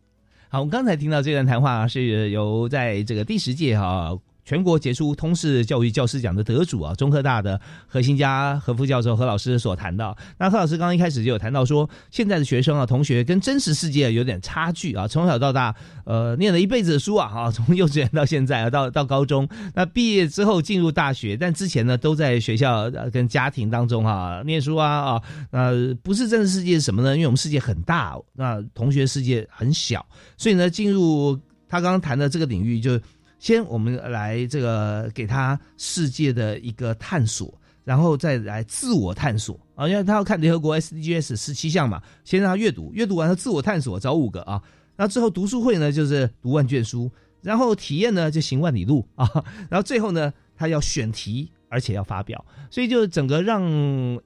[0.47, 4.17] 好，我们刚才听到这段谈话是由在这个第十届哈。
[4.43, 10.17] 全国杰出通识教育教师奖的得主啊，中科大的何新家何副教授何老师所谈到。
[10.37, 15.07] 那何老师刚刚一开始就有谈到说，现在的学生啊，同学跟真实世界有点差距啊。
[15.07, 15.75] 从小到大，
[16.05, 25.21] 呃，念了一辈子的书啊，哈，从幼稚园到现在啊，到到高中，那毕业之后进入大学，但之前呢，都在学校跟家庭当中哈念书啊啊，
[25.51, 27.15] 那不是真实世界是什么呢？
[27.15, 31.39] 因为我们世界很大，那同学世界很小，所以呢，进入
[31.69, 32.99] 他刚刚谈的这个领域就。
[33.41, 37.51] 先，我们来这个给他世界的一个探索，
[37.83, 39.59] 然后再来自我探索。
[39.73, 44.43] 啊，因为他要看联合国 SDGs 十七项嘛，先让他阅读，阅读完了自我探索，找五个。
[44.43, 44.61] 啊，
[44.95, 47.09] 那之后读书会呢就是读万卷书，
[47.41, 49.03] 然后体验呢就行万里路。
[49.15, 49.27] 啊，
[49.71, 53.63] 然后最后呢他要选题，而且要发表，所以就整个让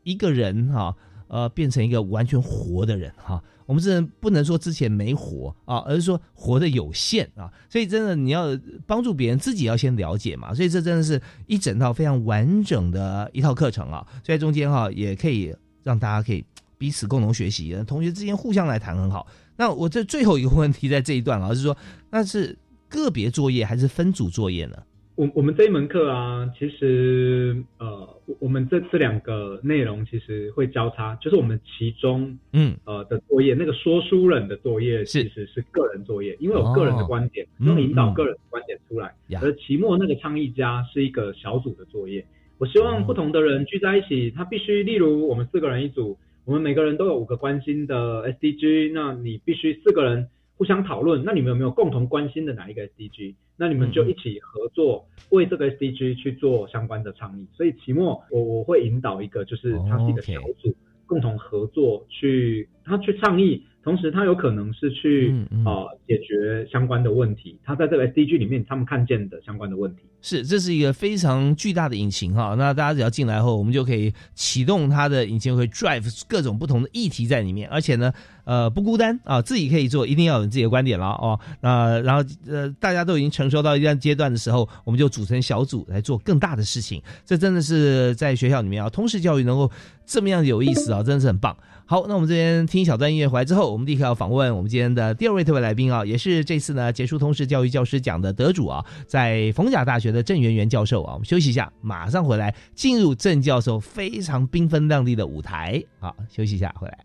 [0.03, 0.93] 一个人哈
[1.29, 3.41] 呃变成一个完全活的人哈。
[3.65, 16.43] 我们是不能说之前没活啊，而是说活的有限啊，所以真的你要帮助别人，自己要先了解嘛，所以这真的是一整套非常完整的一套课程啊，所以在中间哈也可以让大家可以
[16.77, 19.25] 彼此共同学习，同学之间互相来谈很好。
[19.57, 21.75] 那我这最后一个问题在这一段啊，是说
[22.11, 22.57] 那是
[22.87, 24.77] 个别作业还是分组作业呢？
[25.15, 28.07] 我我们这一门课啊，其实呃，
[28.39, 39.13] 我们这这两个内容其实会交叉，就是我们其中嗯呃的作业，那个说书人的作业其实是个人作业，因为有个人的观点，用引导个人的观点出来。
[39.41, 42.25] 而期末那个倡议家是一个小组的作业，
[42.57, 50.27] 我希望不同的人聚在一起，他必须例如我们四个人一组，我们每个人都有五个关心的 SDG，那你必须四个人。
[50.57, 53.35] 互相讨论，那你们有没有共同关心的哪一个 SDG？
[53.57, 57.47] 那你们就一起合作，为这个 SDG 去做相关的倡议。
[57.53, 60.75] 所以期末我我会引导一个，就是它是一个小组，
[61.05, 63.63] 共同合作去他去倡议。
[63.83, 65.31] 同时，他有可能是去
[65.63, 67.55] 啊解决相关的问题。
[67.63, 72.55] 他在这个 SDG 里面，他们看见的相关的问题是，这是一个非常巨大的引擎哈。
[72.57, 77.69] 那大家只要进来后，我们就可以启动它的引擎，会 drive 各种不同的议题在里面。
[77.69, 78.11] 而且呢，
[78.45, 81.39] 呃，不孤单啊，自己可以做，一定要有自己的观点了哦。
[81.61, 86.99] 那然后呃，大家都已经成熟到一定阶段的时候，我们就组成小组来做更大的事情。
[87.23, 89.71] 这真的是在学校里面啊，通识教育能够
[90.07, 91.55] 这么样有意思啊，真的是很棒。
[91.87, 101.13] 好，那我们这边听一小段音乐回来之后，我们立刻要访问我们今天的第二位特别来宾啊，也是这次呢结束通识教育教师奖的得主啊，在逢甲大学的郑媛媛教授啊。
[101.13, 105.79] 我们休息一下，马上回来进入郑教授非常缤纷亮丽的舞台。
[105.99, 106.97] 好，休息一下，回来。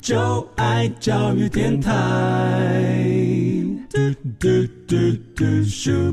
[0.00, 3.61] 就爱教育电台。
[3.92, 3.98] 嘟
[4.38, 4.96] 嘟嘟
[5.36, 5.44] 嘟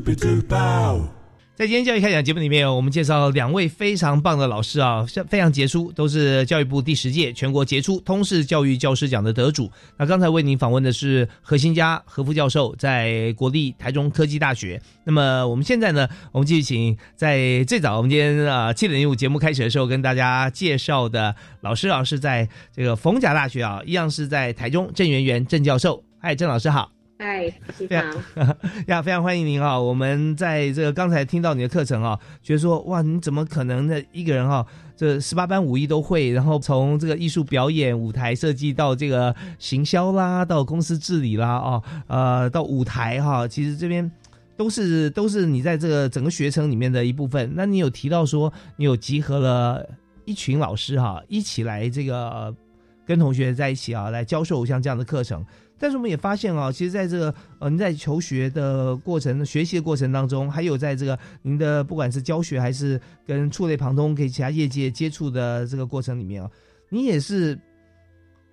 [0.00, 1.08] 嘟嘟嘟
[1.56, 9.70] 在今天教育开讲节目里面，我们介绍两位非常棒的老师啊，非常杰出，都是教育部第十届全国杰出通识教育教师奖的得主。
[9.96, 14.78] 那刚才为您访问的是何新佳何副教授，在国立台中科技大学。
[15.04, 26.04] 那么我们现在呢，我们继续请在最早我们今天啊七点零五节目开始的时候跟大家介绍的老师啊，是在这个逢甲大学啊，一样是在台中郑元元郑教授。
[26.20, 26.99] 嗨，郑老师好。
[27.22, 28.02] 嗨，非常
[28.88, 29.78] 呀，非常欢迎您啊！
[29.78, 34.66] 我们在这个刚才听到你的课程啊，觉得说哇，你怎么可能的一个人哈？
[34.96, 44.10] 这十八般武艺都会，然后从这个艺术表演、舞台设计到这个行销啦，到公司治理啦，哦，呃，到舞台哈，其实这边
[44.56, 47.52] 都是都是你在这个整个学程里面的一部分。
[47.54, 49.86] 那你有提到说，你有集合了
[50.24, 52.54] 一群老师哈，一起来这个
[53.04, 55.44] 跟同学在一起啊，来教授像这样的课程。
[55.80, 66.50] 但是我们也发现啊，其实在这个呃您在求学的过程、学习的过程当中，还有在这个您的不管是教学还是跟触类旁通、给其他业界接触的这个过程里面啊，
[66.90, 67.58] 你也是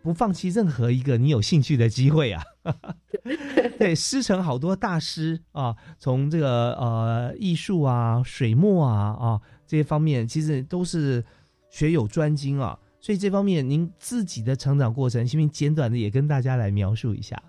[0.01, 2.41] 不放弃任何一个你有兴趣的机会啊。
[3.77, 11.23] 对，师承好多大师啊，从这个呃艺术啊、水墨啊啊这些方面，其实都是
[11.69, 12.79] 学有专精啊。
[13.07, 17.41] 所以这方面您自己的成长过程，行不行简短的也跟大家来描述一下？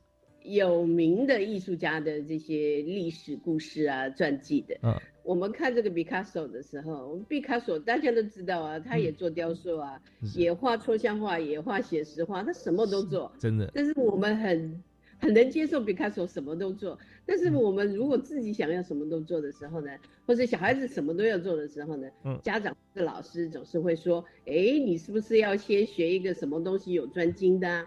[0.44, 4.94] 有名的艺术家的这些历史故事啊、传记的，嗯，
[5.24, 10.00] 我们看这个毕卡索的时候，毕卡索大家都知道啊，他也做雕塑啊，
[10.36, 13.68] 也画抽象画，也画写实画，他什么都做，真的。
[13.74, 14.80] 但是我们很
[15.18, 19.90] 很能接受毕卡索什么都做，但是我们如果自己想要什么都做的时候呢，
[20.26, 24.52] 或者小孩子什么都要做的时候呢，嗯，家长的老师总是会说，哎，
[24.84, 27.68] 你是不是要先学一个什么东西有专精的？
[27.68, 27.86] 啊？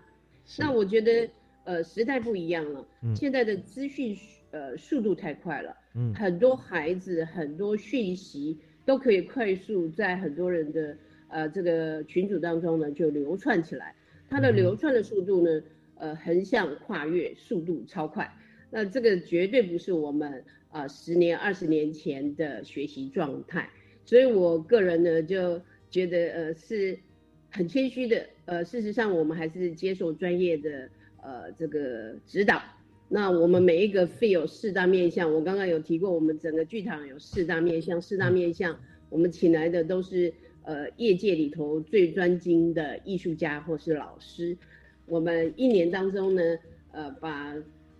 [0.58, 1.30] 那我觉得。
[1.64, 2.84] 呃，时代不一样了，
[3.16, 4.18] 现在的资讯
[4.50, 13.94] 呃速度太快了，嗯，很多孩子很多讯息都可以快速在很多人的呃这个群组当中呢就流窜起来，
[14.28, 15.62] 它的流窜的速度呢，
[16.02, 18.30] 呃，横向跨越速度超快，
[18.70, 23.70] 那这个绝对不是我们啊十年二十年前的学习状态，
[24.04, 26.98] 所以我个人呢就觉得呃是
[27.50, 30.90] 很谦虚的，呃，事实上我们还是接受专业的。
[31.24, 32.60] 呃，这个指导，
[33.08, 38.76] 那我们每一个 feel 四大面向，我刚刚有提过，我们整个剧场有四大面向，四大面向，
[39.08, 40.34] 我们请来的都是
[40.64, 44.58] 呃业界里头最专精的艺术家或是老师，
[45.12, 46.42] 我们一年当中呢，
[46.94, 47.54] 呃，把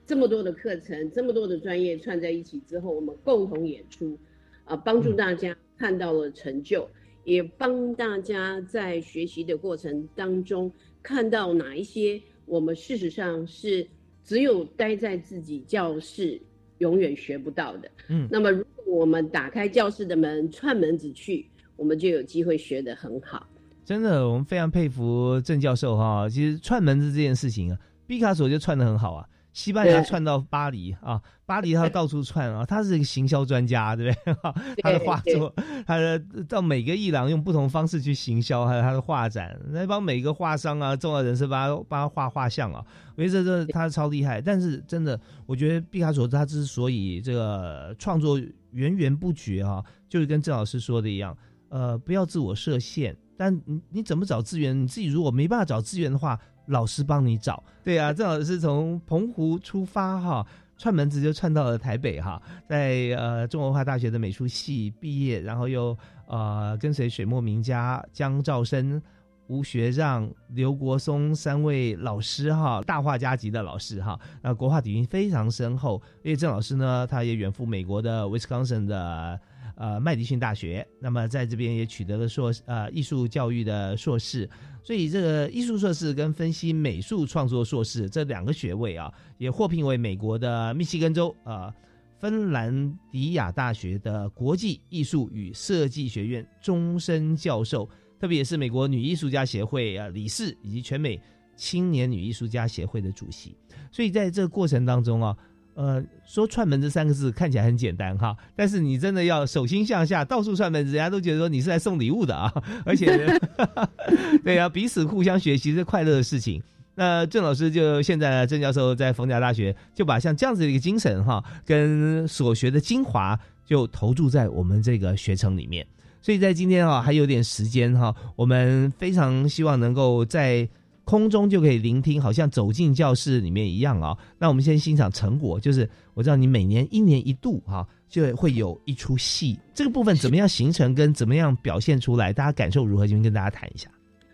[0.06, 4.18] 这么多的课程，这么多的专业串在一起之后，我们共同演出，
[4.64, 6.90] 啊，帮助大家看到了成就，
[7.26, 10.72] 也帮大家在学习的过程当中
[11.04, 12.18] 看到哪一些。
[12.46, 13.86] 我们事实上是
[14.24, 16.42] 只有待在自己教室，
[16.78, 17.92] 永远学不到的。
[18.08, 21.46] 嗯，那么如果我们打开教室的门，串门子去，
[21.76, 23.46] 我们就有机会学得很好。
[23.84, 26.30] 真的，我们非常佩服郑教授哈。
[26.30, 29.28] 其实串门子这件事情啊，毕卡索就串的很好啊。
[29.54, 34.36] 西班牙串到巴黎啊，巴黎他到处串啊，他是一个行销专家，对不对？
[34.82, 35.54] 他的画作，
[35.86, 36.18] 他的
[36.48, 42.82] 到每个艺廊用不同方式去行销，还有他的画展，来帮每个画商啊、重要人士帮他帮他画画像啊。
[43.18, 48.40] 我觉得这他超厉害，但是真的，我觉得毕卡索他之所以这个创作
[48.72, 54.84] 源源不绝啊，就是跟郑老师说的一样，呃，不要自我设限，但你你怎么找资源？
[54.84, 56.40] 你自己如果没办法找资源的话。
[56.68, 60.46] 老师帮你找，对啊，正好是从澎湖出发哈，
[60.78, 69.02] 串门子就串到了台北哈，在呃中国文化大学的美术系毕业，然后又呃跟随水墨名家江兆生、
[69.48, 76.02] 吴学让、刘国松三位老师哈，大画家级的老师哈，那国画底蕴非常深厚。
[76.24, 79.38] 因为郑老师呢，他也远赴美国的威斯康星的。
[79.76, 84.50] 呃，麦迪逊大学，那么在这边也取得了硕呃艺术教育的硕士，
[84.84, 91.74] 所以这个艺术硕士跟分析美术创作硕士这两个学位啊，也获聘为美国的密西根州啊
[92.20, 101.20] 芬兰迪亚大学的国际艺术与设计学院终身教授，特别是美国女艺术家协会啊理事以及全美
[101.56, 103.56] 青年女艺术家协会的主席，
[103.92, 105.36] 所以在这个过程当中啊。
[105.74, 112.52] 呃，说串门这三个字看起来很简单哈，但是你真的要手心向下到处串门，人家都觉得说你是来送礼物的啊，
[112.86, 113.40] 而且，
[114.44, 116.62] 对啊，彼此互相学习是快乐的事情。
[116.94, 125.88] 那郑老师就现在郑教授在逢甲大学就把像这样子的一个精神哈，跟所学的精华就投注在我们这个学程里面。
[126.22, 130.68] 所以在今天啊还有点时间哈，我们非常希望能够在。
[131.04, 134.18] 空中就可以聆听，好像走进教室里面一样啊。
[134.38, 143.08] 那我们先欣赏成果，就是我知道你每年一年一度哈，就会有一出戏，这个部分怎么样形成跟怎么样表现出来，大家感受如何？
[143.08, 143.90] 就跟大家谈一下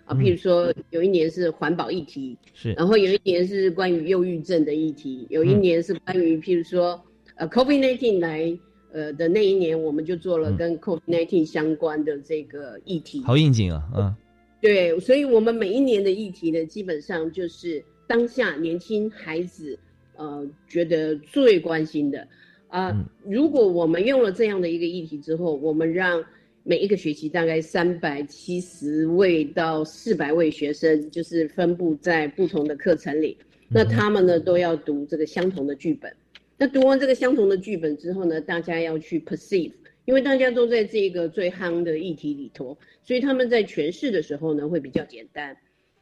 [0.05, 0.13] 啊。
[0.13, 7.01] 譬如说，有一年是环保议题，是，然后有一年是关于忧郁症的议题，有一年是关于譬如说
[7.36, 8.59] 呃，COVID-19 来
[8.93, 14.15] 呃的那一年，我们就做了跟 COVID-19 相关的这个议题，好应景啊，嗯。
[14.60, 19.78] 对，所以，我们每一年的议题呢，基本上就是当下年轻孩子，
[20.16, 22.28] 呃，觉得最关心的
[22.68, 23.08] 啊。
[23.24, 26.24] 如果我们用了这样的一个议题之后，我们让
[26.64, 33.38] 每一个学期大概三百七十位到四百位学生，就是分布在不同的课程里，
[33.70, 36.12] 那他们呢都要读这个相同的剧本。
[36.58, 39.72] 那读完这个相同的剧本之后呢，大家要去 perceive。
[40.08, 45.55] 因为大家都在这个最夯的议题里头，所以他们在诠释的时候呢会比较简单。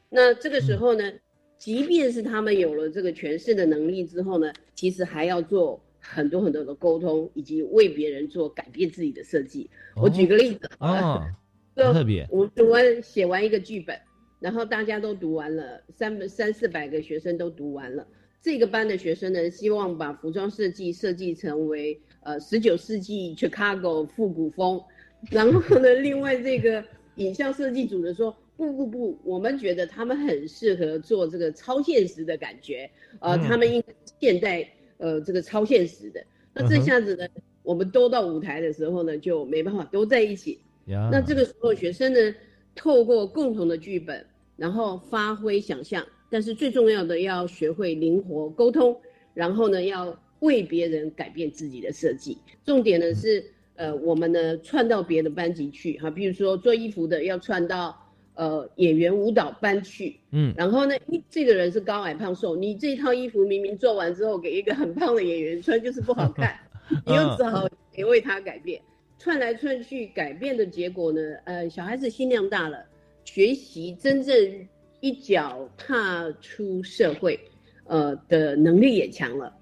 [0.10, 1.12] 那这个时候呢，
[1.58, 9.68] 即便是他们有了这个诠释的能力之后呢，其实还要做很多很多的沟通，以及为别人做改变自己的设计。
[9.95, 11.26] 我举个例子啊，
[11.76, 13.99] 特别，我读完写完一个剧本，
[14.39, 18.06] 然后大家都读完了，三三四百个学生都读完了。
[18.46, 22.00] 这个班的学生呢，希望把服装设计设计成为。
[22.22, 24.84] 呃，十九世纪 Chicago 复古风，
[25.30, 26.84] 然后呢，另外这个
[27.18, 32.89] 影像设计组的说，不不不，我们觉得他们很适合做这个超现实的感觉，
[33.20, 34.68] 呃，嗯他们应该现代
[34.98, 36.24] 呃这个超现实的。
[36.52, 37.28] 那这下子呢，
[37.62, 40.60] 我们都到舞台的时候呢，就没办法都在一起。
[40.86, 42.36] 那这个时候，学生呢，
[42.74, 44.26] 透过共同的剧本，
[44.56, 48.97] 然后发挥想象，但是最重要的要学会灵活沟通，
[49.34, 52.38] 然后呢，要为别人改变自己的设计。
[52.63, 53.43] 重点呢是，
[53.76, 57.95] 呃，我们呢串到别的班级去哈，比如说做衣服的要串到
[58.36, 66.57] 呃演员舞蹈班去，嗯然后呢，咦这个人是高矮胖瘦，你这套衣服明明做完之后给一个很胖的演员穿就是不好看，
[67.05, 68.82] 你又只好得为他改变。
[69.17, 71.21] 串来串去，改变的结果呢？
[71.45, 72.86] 呃，小孩子心量大了，
[73.23, 74.67] 学习真正
[75.02, 77.39] 一脚踏出社会，
[77.86, 79.54] 呃的能力也强了。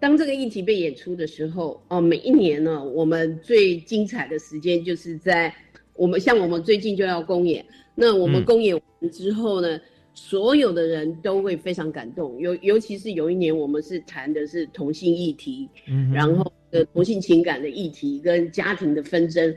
[0.00, 5.54] 当这个议题被演出的时候，哦、每一年呢，我们最精彩的时间就是在
[5.94, 8.44] 我们像我们最近就要公演，那我们嗯。
[8.44, 9.80] 公演完之后呢，
[10.12, 19.54] 所有的人都会非常感动，尤尤其是有一年我们是谈的是同性议题，嗯然后的同性情感的议题跟家庭的纷争，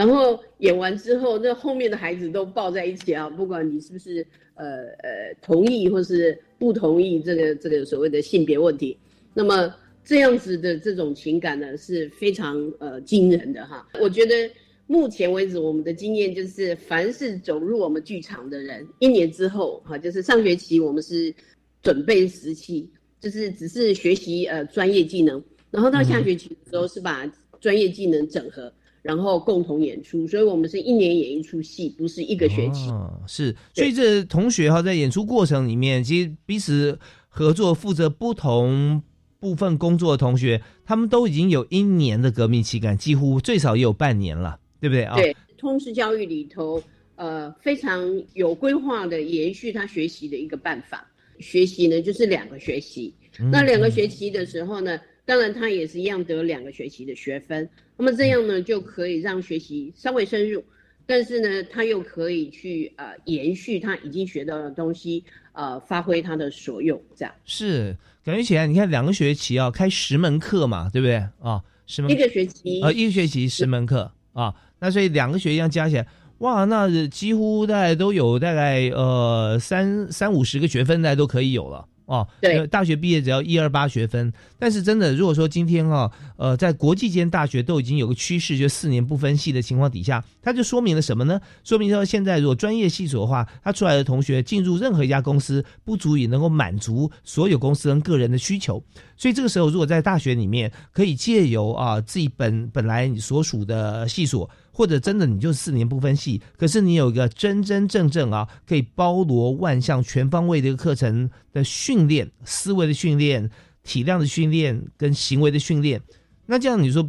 [0.00, 4.64] 然后演完之后，那后面的孩子都抱在一起啊，不管你是不是呃
[5.02, 8.96] 呃同意或是不同意这个这个所谓的性别问题，
[9.34, 13.86] 那么这样子的这种情感呢是非常呃惊人的哈。
[14.00, 14.50] 我觉得
[14.86, 21.34] 目前为止我们的经验就是，凡是走入我们剧场的人，一年之后哈，就是上学期我们是
[21.82, 22.90] 准备时期，
[23.20, 27.30] 就是只是学习呃专业技能，然后到下学期的时候是把
[27.60, 28.72] 专业技能整合。
[29.02, 32.88] 然后共同演出，所以我们是一年演一出戏，不是一个学期。
[32.90, 36.98] 哦、是，所以这同学哈在演出过程里面，其实彼此
[37.28, 39.02] 合作，负责不同
[39.38, 45.16] 部分工作的同学，他们都已经有一年的革命期感，几乎最少也有半年了，对不对啊？
[45.16, 46.82] 对，通识教育里头，
[47.16, 48.00] 呃，非常
[48.34, 51.06] 有规划的延续他学习的一个办法。
[51.38, 53.14] 学习呢，就是两个学期。
[53.38, 57.68] 嗯那两个学期的时候呢，当然他也是一样得两个学期的学分。
[57.96, 60.64] 那么这样呢，就可以让学习稍微深入，
[61.06, 65.22] 但是呢，他又可以去呃延续他已经学到的东西，
[65.52, 67.32] 呃，发挥他的所用，这样。
[67.44, 71.62] 是，感觉起来，你看两个学期啊，开十门课嘛，对不对啊？
[71.86, 76.08] 十门一个学期呃，一个学期十门课啊，那所以两个学期这样加起来，
[76.38, 81.86] 哇，那几乎大概都有大概呃三三五十个学分，大概都可以有了。
[82.10, 91.40] 哦，对呃大学毕业只要一二八学分，但是真的，如果说今天哦，呃，在国际间大学都已经有个趋势，就四年不分系的情况底下，它就说明了什么呢？
[91.62, 98.82] 说明说现在如果专业系所的话，他出来的同学进入任何一家公司，不足以能够满足所有公司跟个人的需求，
[99.16, 104.50] 所以这个时候，如果在大学里面可以借由啊自己本本来你所属的系所。
[104.80, 113.50] 或者真的你就四年不分系，可是你有一个真真正正啊，可以包罗万象、全方位的一个课程的训练、思维的训练、
[113.82, 116.00] 体量的训练跟行为的训练。
[116.46, 117.06] 那这样你说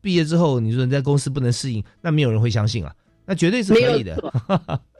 [0.00, 2.96] 毕业之后，你说你在公司不能适应，那没有人会相信啊，
[3.26, 4.16] 那绝对是可以的。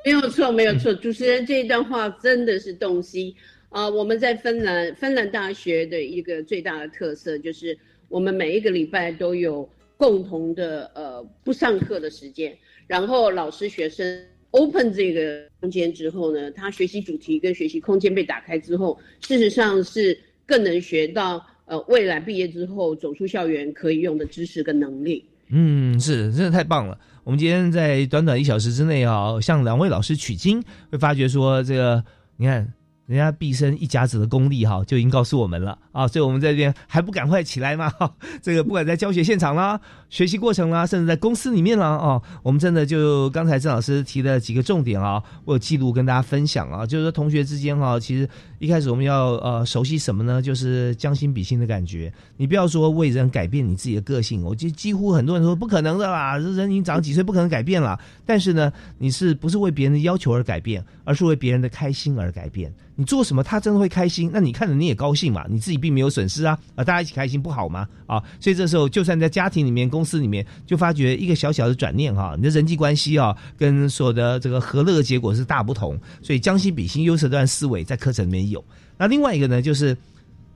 [0.04, 0.92] 没有错，没有错。
[0.92, 3.34] 主持人这一段话真的是洞悉
[3.70, 7.78] 啊、我们在芬兰芬兰大学的一个最大的特色就是，
[8.10, 9.66] 我们每一个礼拜都有。
[10.00, 14.18] 共同的呃不上课的时间，然后老师学生
[14.52, 25.22] open 这个空间之后呢，他学习主题跟学习空间被打开之后，事实上是更能学到呃未来毕业之后走出校园可以用的知识跟能力。
[25.50, 26.98] 嗯，是真的太棒了。
[27.22, 32.02] 我们今天在短短一小时之内啊，向两位老师取经，会发觉说这个，
[32.38, 32.72] 你看。
[33.06, 37.90] 人家毕生一甲子的功力哈，就已经告诉我们了啊，所以我们在这边还不赶快起来吗？
[37.90, 38.12] 哈，
[38.42, 48.28] 这个不管在教学现场啦、学习过程啦，甚至在公司里面啦啊，我们真的就刚才郑老师提的几个重点啊，我有记录跟大家分享啊，就是说同学之间哈，其实
[48.58, 50.40] 一开始我们要呃熟悉什么呢？
[50.40, 52.12] 就是将心比心的感觉。
[52.36, 57.98] 你不要说为人改变你自己的个性，我就几乎很多人说不可能的啦，人已经长几岁不可能改变了。
[58.24, 62.72] 但是呢，你是不是为别人的要求而改变，而是为别人的开心而改变？
[62.96, 67.88] 你做什么，他真的会开心，那你看着你也高兴嘛，你自己并没有损失啊，啊，大家一起开心不好吗？
[68.06, 75.98] 啊，所以这时候就算在家庭里面、公司里面，就发觉一个小小的转念哈，你的人际关系啊，跟所有的这个和乐的结果是大不同。
[76.22, 78.62] 所以将心比心、优势段思维在课程里面有。
[78.98, 79.96] 那另外一个呢，就是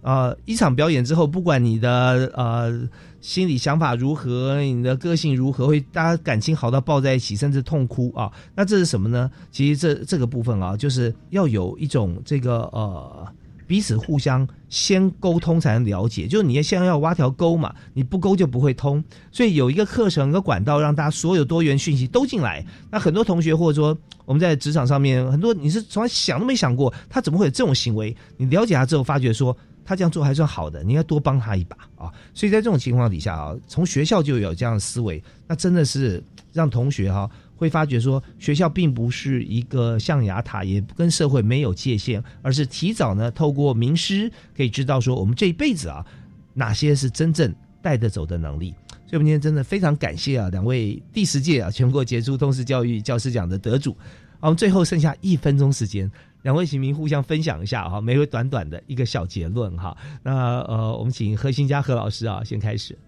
[0.02, 2.86] 呃，一场表演之后，不管你的呃
[3.22, 8.30] 心理想法如何，你的个性如何，会大家感情好到抱在一起，甚至痛哭啊。
[8.54, 9.30] 那这是什么呢？
[9.50, 13.26] 其实这这个部分啊，就是要有一种这个呃
[13.74, 16.28] 彼此互相先沟通才能了解。
[16.28, 19.02] 就是你要先要挖条沟嘛，你不沟就不会通。
[19.32, 22.64] 所以有一个课程、一个管道，让大家所有多元讯息都进来。
[22.88, 28.16] 那很多同学或者说我们在职场上面，很多你是从来想都没想过，他怎么会有这种行为？
[28.36, 32.12] 你了解他之后，发觉说他这样做还算好的，你应该多帮他一把啊。
[32.32, 36.22] 所以在这种情况底下啊，从学校就有这样的思维，那真的是
[36.52, 37.28] 让同学哈。
[37.64, 46.04] 会发觉说，学校并不是一个象牙塔，也跟社会没有界限，而是提早呢，透过名师可以知道说，我们这一辈子啊，
[46.52, 48.74] 哪些是真正带得走的能力。
[49.06, 53.96] 所以，我们今天真的非常感谢啊，两位第十届啊全国杰出通识教育教师奖的得主。
[54.40, 56.10] 我们最后剩下一分钟时间，
[56.42, 59.96] 两位请民互相分享一下哈，每位短短的一个小结论哈。
[60.22, 62.98] 那呃，我们请何新佳何老师啊先开始。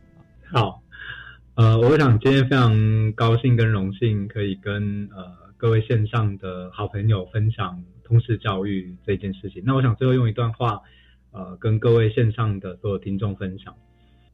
[0.51, 0.81] 好。
[1.57, 5.25] 呃，我想今天非常高兴跟荣幸，可以跟呃
[5.57, 9.63] 各位线上的好朋友分享通识教育这件事情。
[9.65, 10.83] 那我想最后用一段话，
[11.33, 13.75] 呃，跟各位线上的所有听众分享：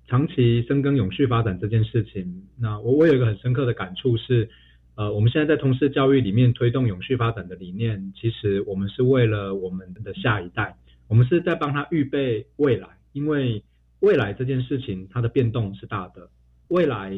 [0.08, 2.42] 长期深耕永续发展这件事情。
[2.58, 4.48] 那我我有一个很深刻的感触是，
[4.96, 13.62] 呃，我们现在在通识教育里面推动永续发展的理念，其实我们是为了我们的下一代，我们是在帮他预备未来，因为
[14.00, 16.28] 未来这件事情它的变动是大的。
[16.72, 17.12] 未来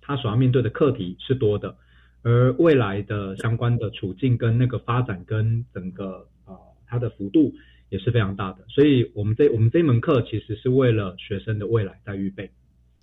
[0.00, 1.76] 他所要面对的课题是多的，
[2.22, 6.56] 而未来的相关的处境跟那个发展跟整个呃
[6.86, 7.52] 它的幅度
[7.88, 12.50] 也是非常大的，所以我们这我们这门课其实是为了学生的未来在预备。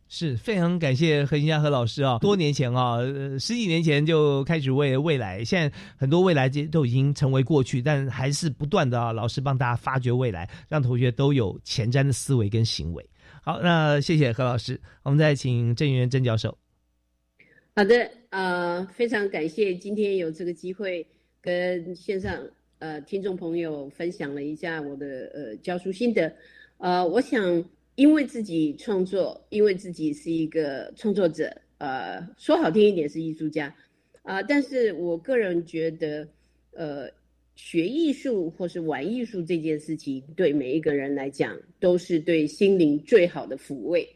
[0.10, 3.00] 是非常感谢何新佳何老师啊，多年前啊，
[3.40, 13.06] 十几年前就开始为未来，现在很多未来这都已经成为过去，但还是不断的啊，老师帮大家发掘未来，让同学都有前瞻的思维跟行为。
[13.42, 16.58] 好，那谢谢何老师，我们再请郑元郑教授。
[17.76, 21.06] 好的，呃，非常感谢今天有这个机会
[21.42, 22.34] 跟线上
[22.80, 26.34] 呃听众朋友分享了一下我的呃教书心得。
[26.78, 27.42] 呃，我想
[27.98, 33.76] 因为自己创作，因为自己是一个创作者，呃，说好听一点是艺术家，
[34.24, 36.26] 啊，但是我个人觉得，
[36.72, 37.12] 呃。
[37.60, 44.08] 学艺术或是玩艺术这件事情，对每一个人来讲都是对心灵最好的抚慰。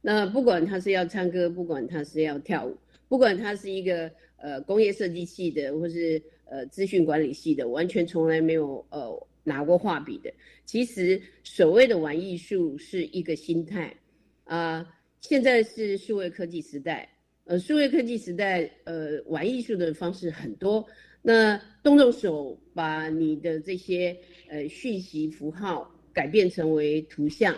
[0.00, 2.74] 那不管他是要唱歌，不管他是要跳舞，
[3.06, 10.32] 不管他是一个呃工业设计系的，或是呃资讯管理系的，完全从来没有呃拿过画笔的。
[10.64, 13.92] 其实所谓的玩艺术是一个心态
[14.44, 14.86] 啊。
[15.20, 17.08] 现在是数位科技时代，
[17.44, 20.86] 呃，数位科技时代，呃，玩艺术的方式很多。
[21.20, 24.16] 那动动手，把你的这些
[24.48, 27.52] 呃讯息符号改变成为图像，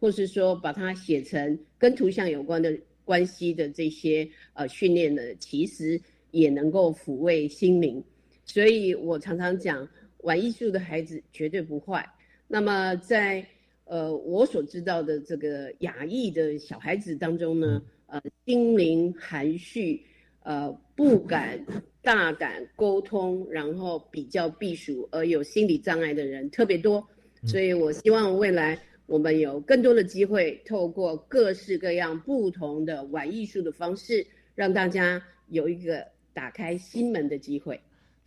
[0.00, 2.74] 或是说把它写成跟图像有关的
[3.04, 8.02] 关系的这些呃训练的，其实也能够抚慰心灵。
[8.46, 9.86] 所以我常常讲，
[10.22, 12.08] 玩艺术的孩子绝对不坏。
[12.48, 13.46] 那么在
[13.84, 20.02] 呃我所知道的这个亚裔的小孩子当中呢，呃心灵含蓄，
[20.42, 21.64] 呃不敢。
[22.04, 27.06] 大胆沟通，然后比较避暑而有心理障碍的人特别多，
[27.46, 36.04] 所以我希望未来我们有更多的机会，透过各式各样不同的玩艺术的方式，让大家有一个
[36.34, 37.80] 打开心门的机会。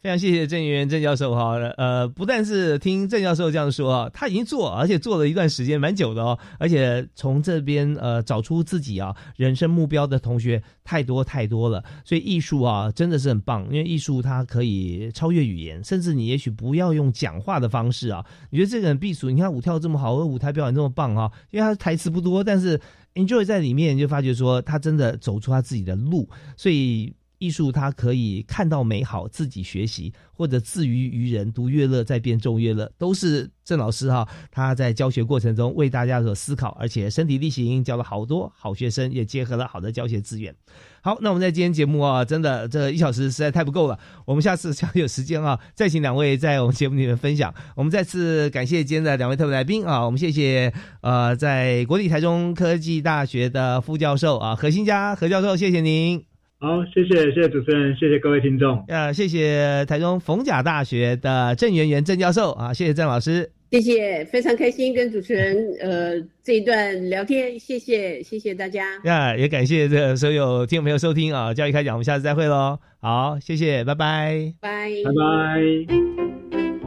[0.06, 6.38] 非常谢谢郑元郑教授哈，呃，不但是听郑教授这样说啊，他已经做，而且做了一段时间，蛮久的哦。
[6.60, 18.24] 而且从这边呃找出自己啊人生目标的同学太多太多了，所以艺术啊真的是很棒，因为艺术它可以超越语言，甚至你也许不要用讲话的方式啊。
[18.51, 22.80] 你觉得这个人避暑，你看舞跳这么好，舞台表演这么棒啊，因为他台词不多，但是
[23.16, 27.12] enjoy 在里面就发觉说他真的走出他自己的路，所以。
[27.38, 34.28] 艺术，它可以看到美好，自己学习，或者自娱于人，读乐乐再变众乐乐，都是郑老师哈。
[34.52, 40.56] 他在教学过程中为大家所思考，而且身体力行教了好多好学生，也结合了好的教学资源。
[41.02, 44.00] 好，那我们在今天节目啊，真的这一小时实在太不够了。
[44.26, 47.54] 我们下次想有时间啊，再请两位在我们节目里面分享。
[47.76, 56.35] 我们再次感谢今天的两位特别来宾啊，我们谢谢呃，在国立台中科技大学的副教授啊何新佳何教授，谢谢您。
[56.58, 58.84] 好，谢谢谢谢主持人，谢谢各位听众。
[58.88, 68.86] 呃，谢谢台中逢甲大学的郑元元郑教授啊，谢谢郑老师，谢谢，非常开心跟主持人呃这一段聊天，谢谢谢谢大家。
[69.03, 72.80] 呀，也感谢这所有听众朋友收听啊，教育开讲，我们下次再会喽。
[73.01, 75.12] 好，谢谢，拜拜，拜拜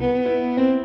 [0.00, 0.77] 拜。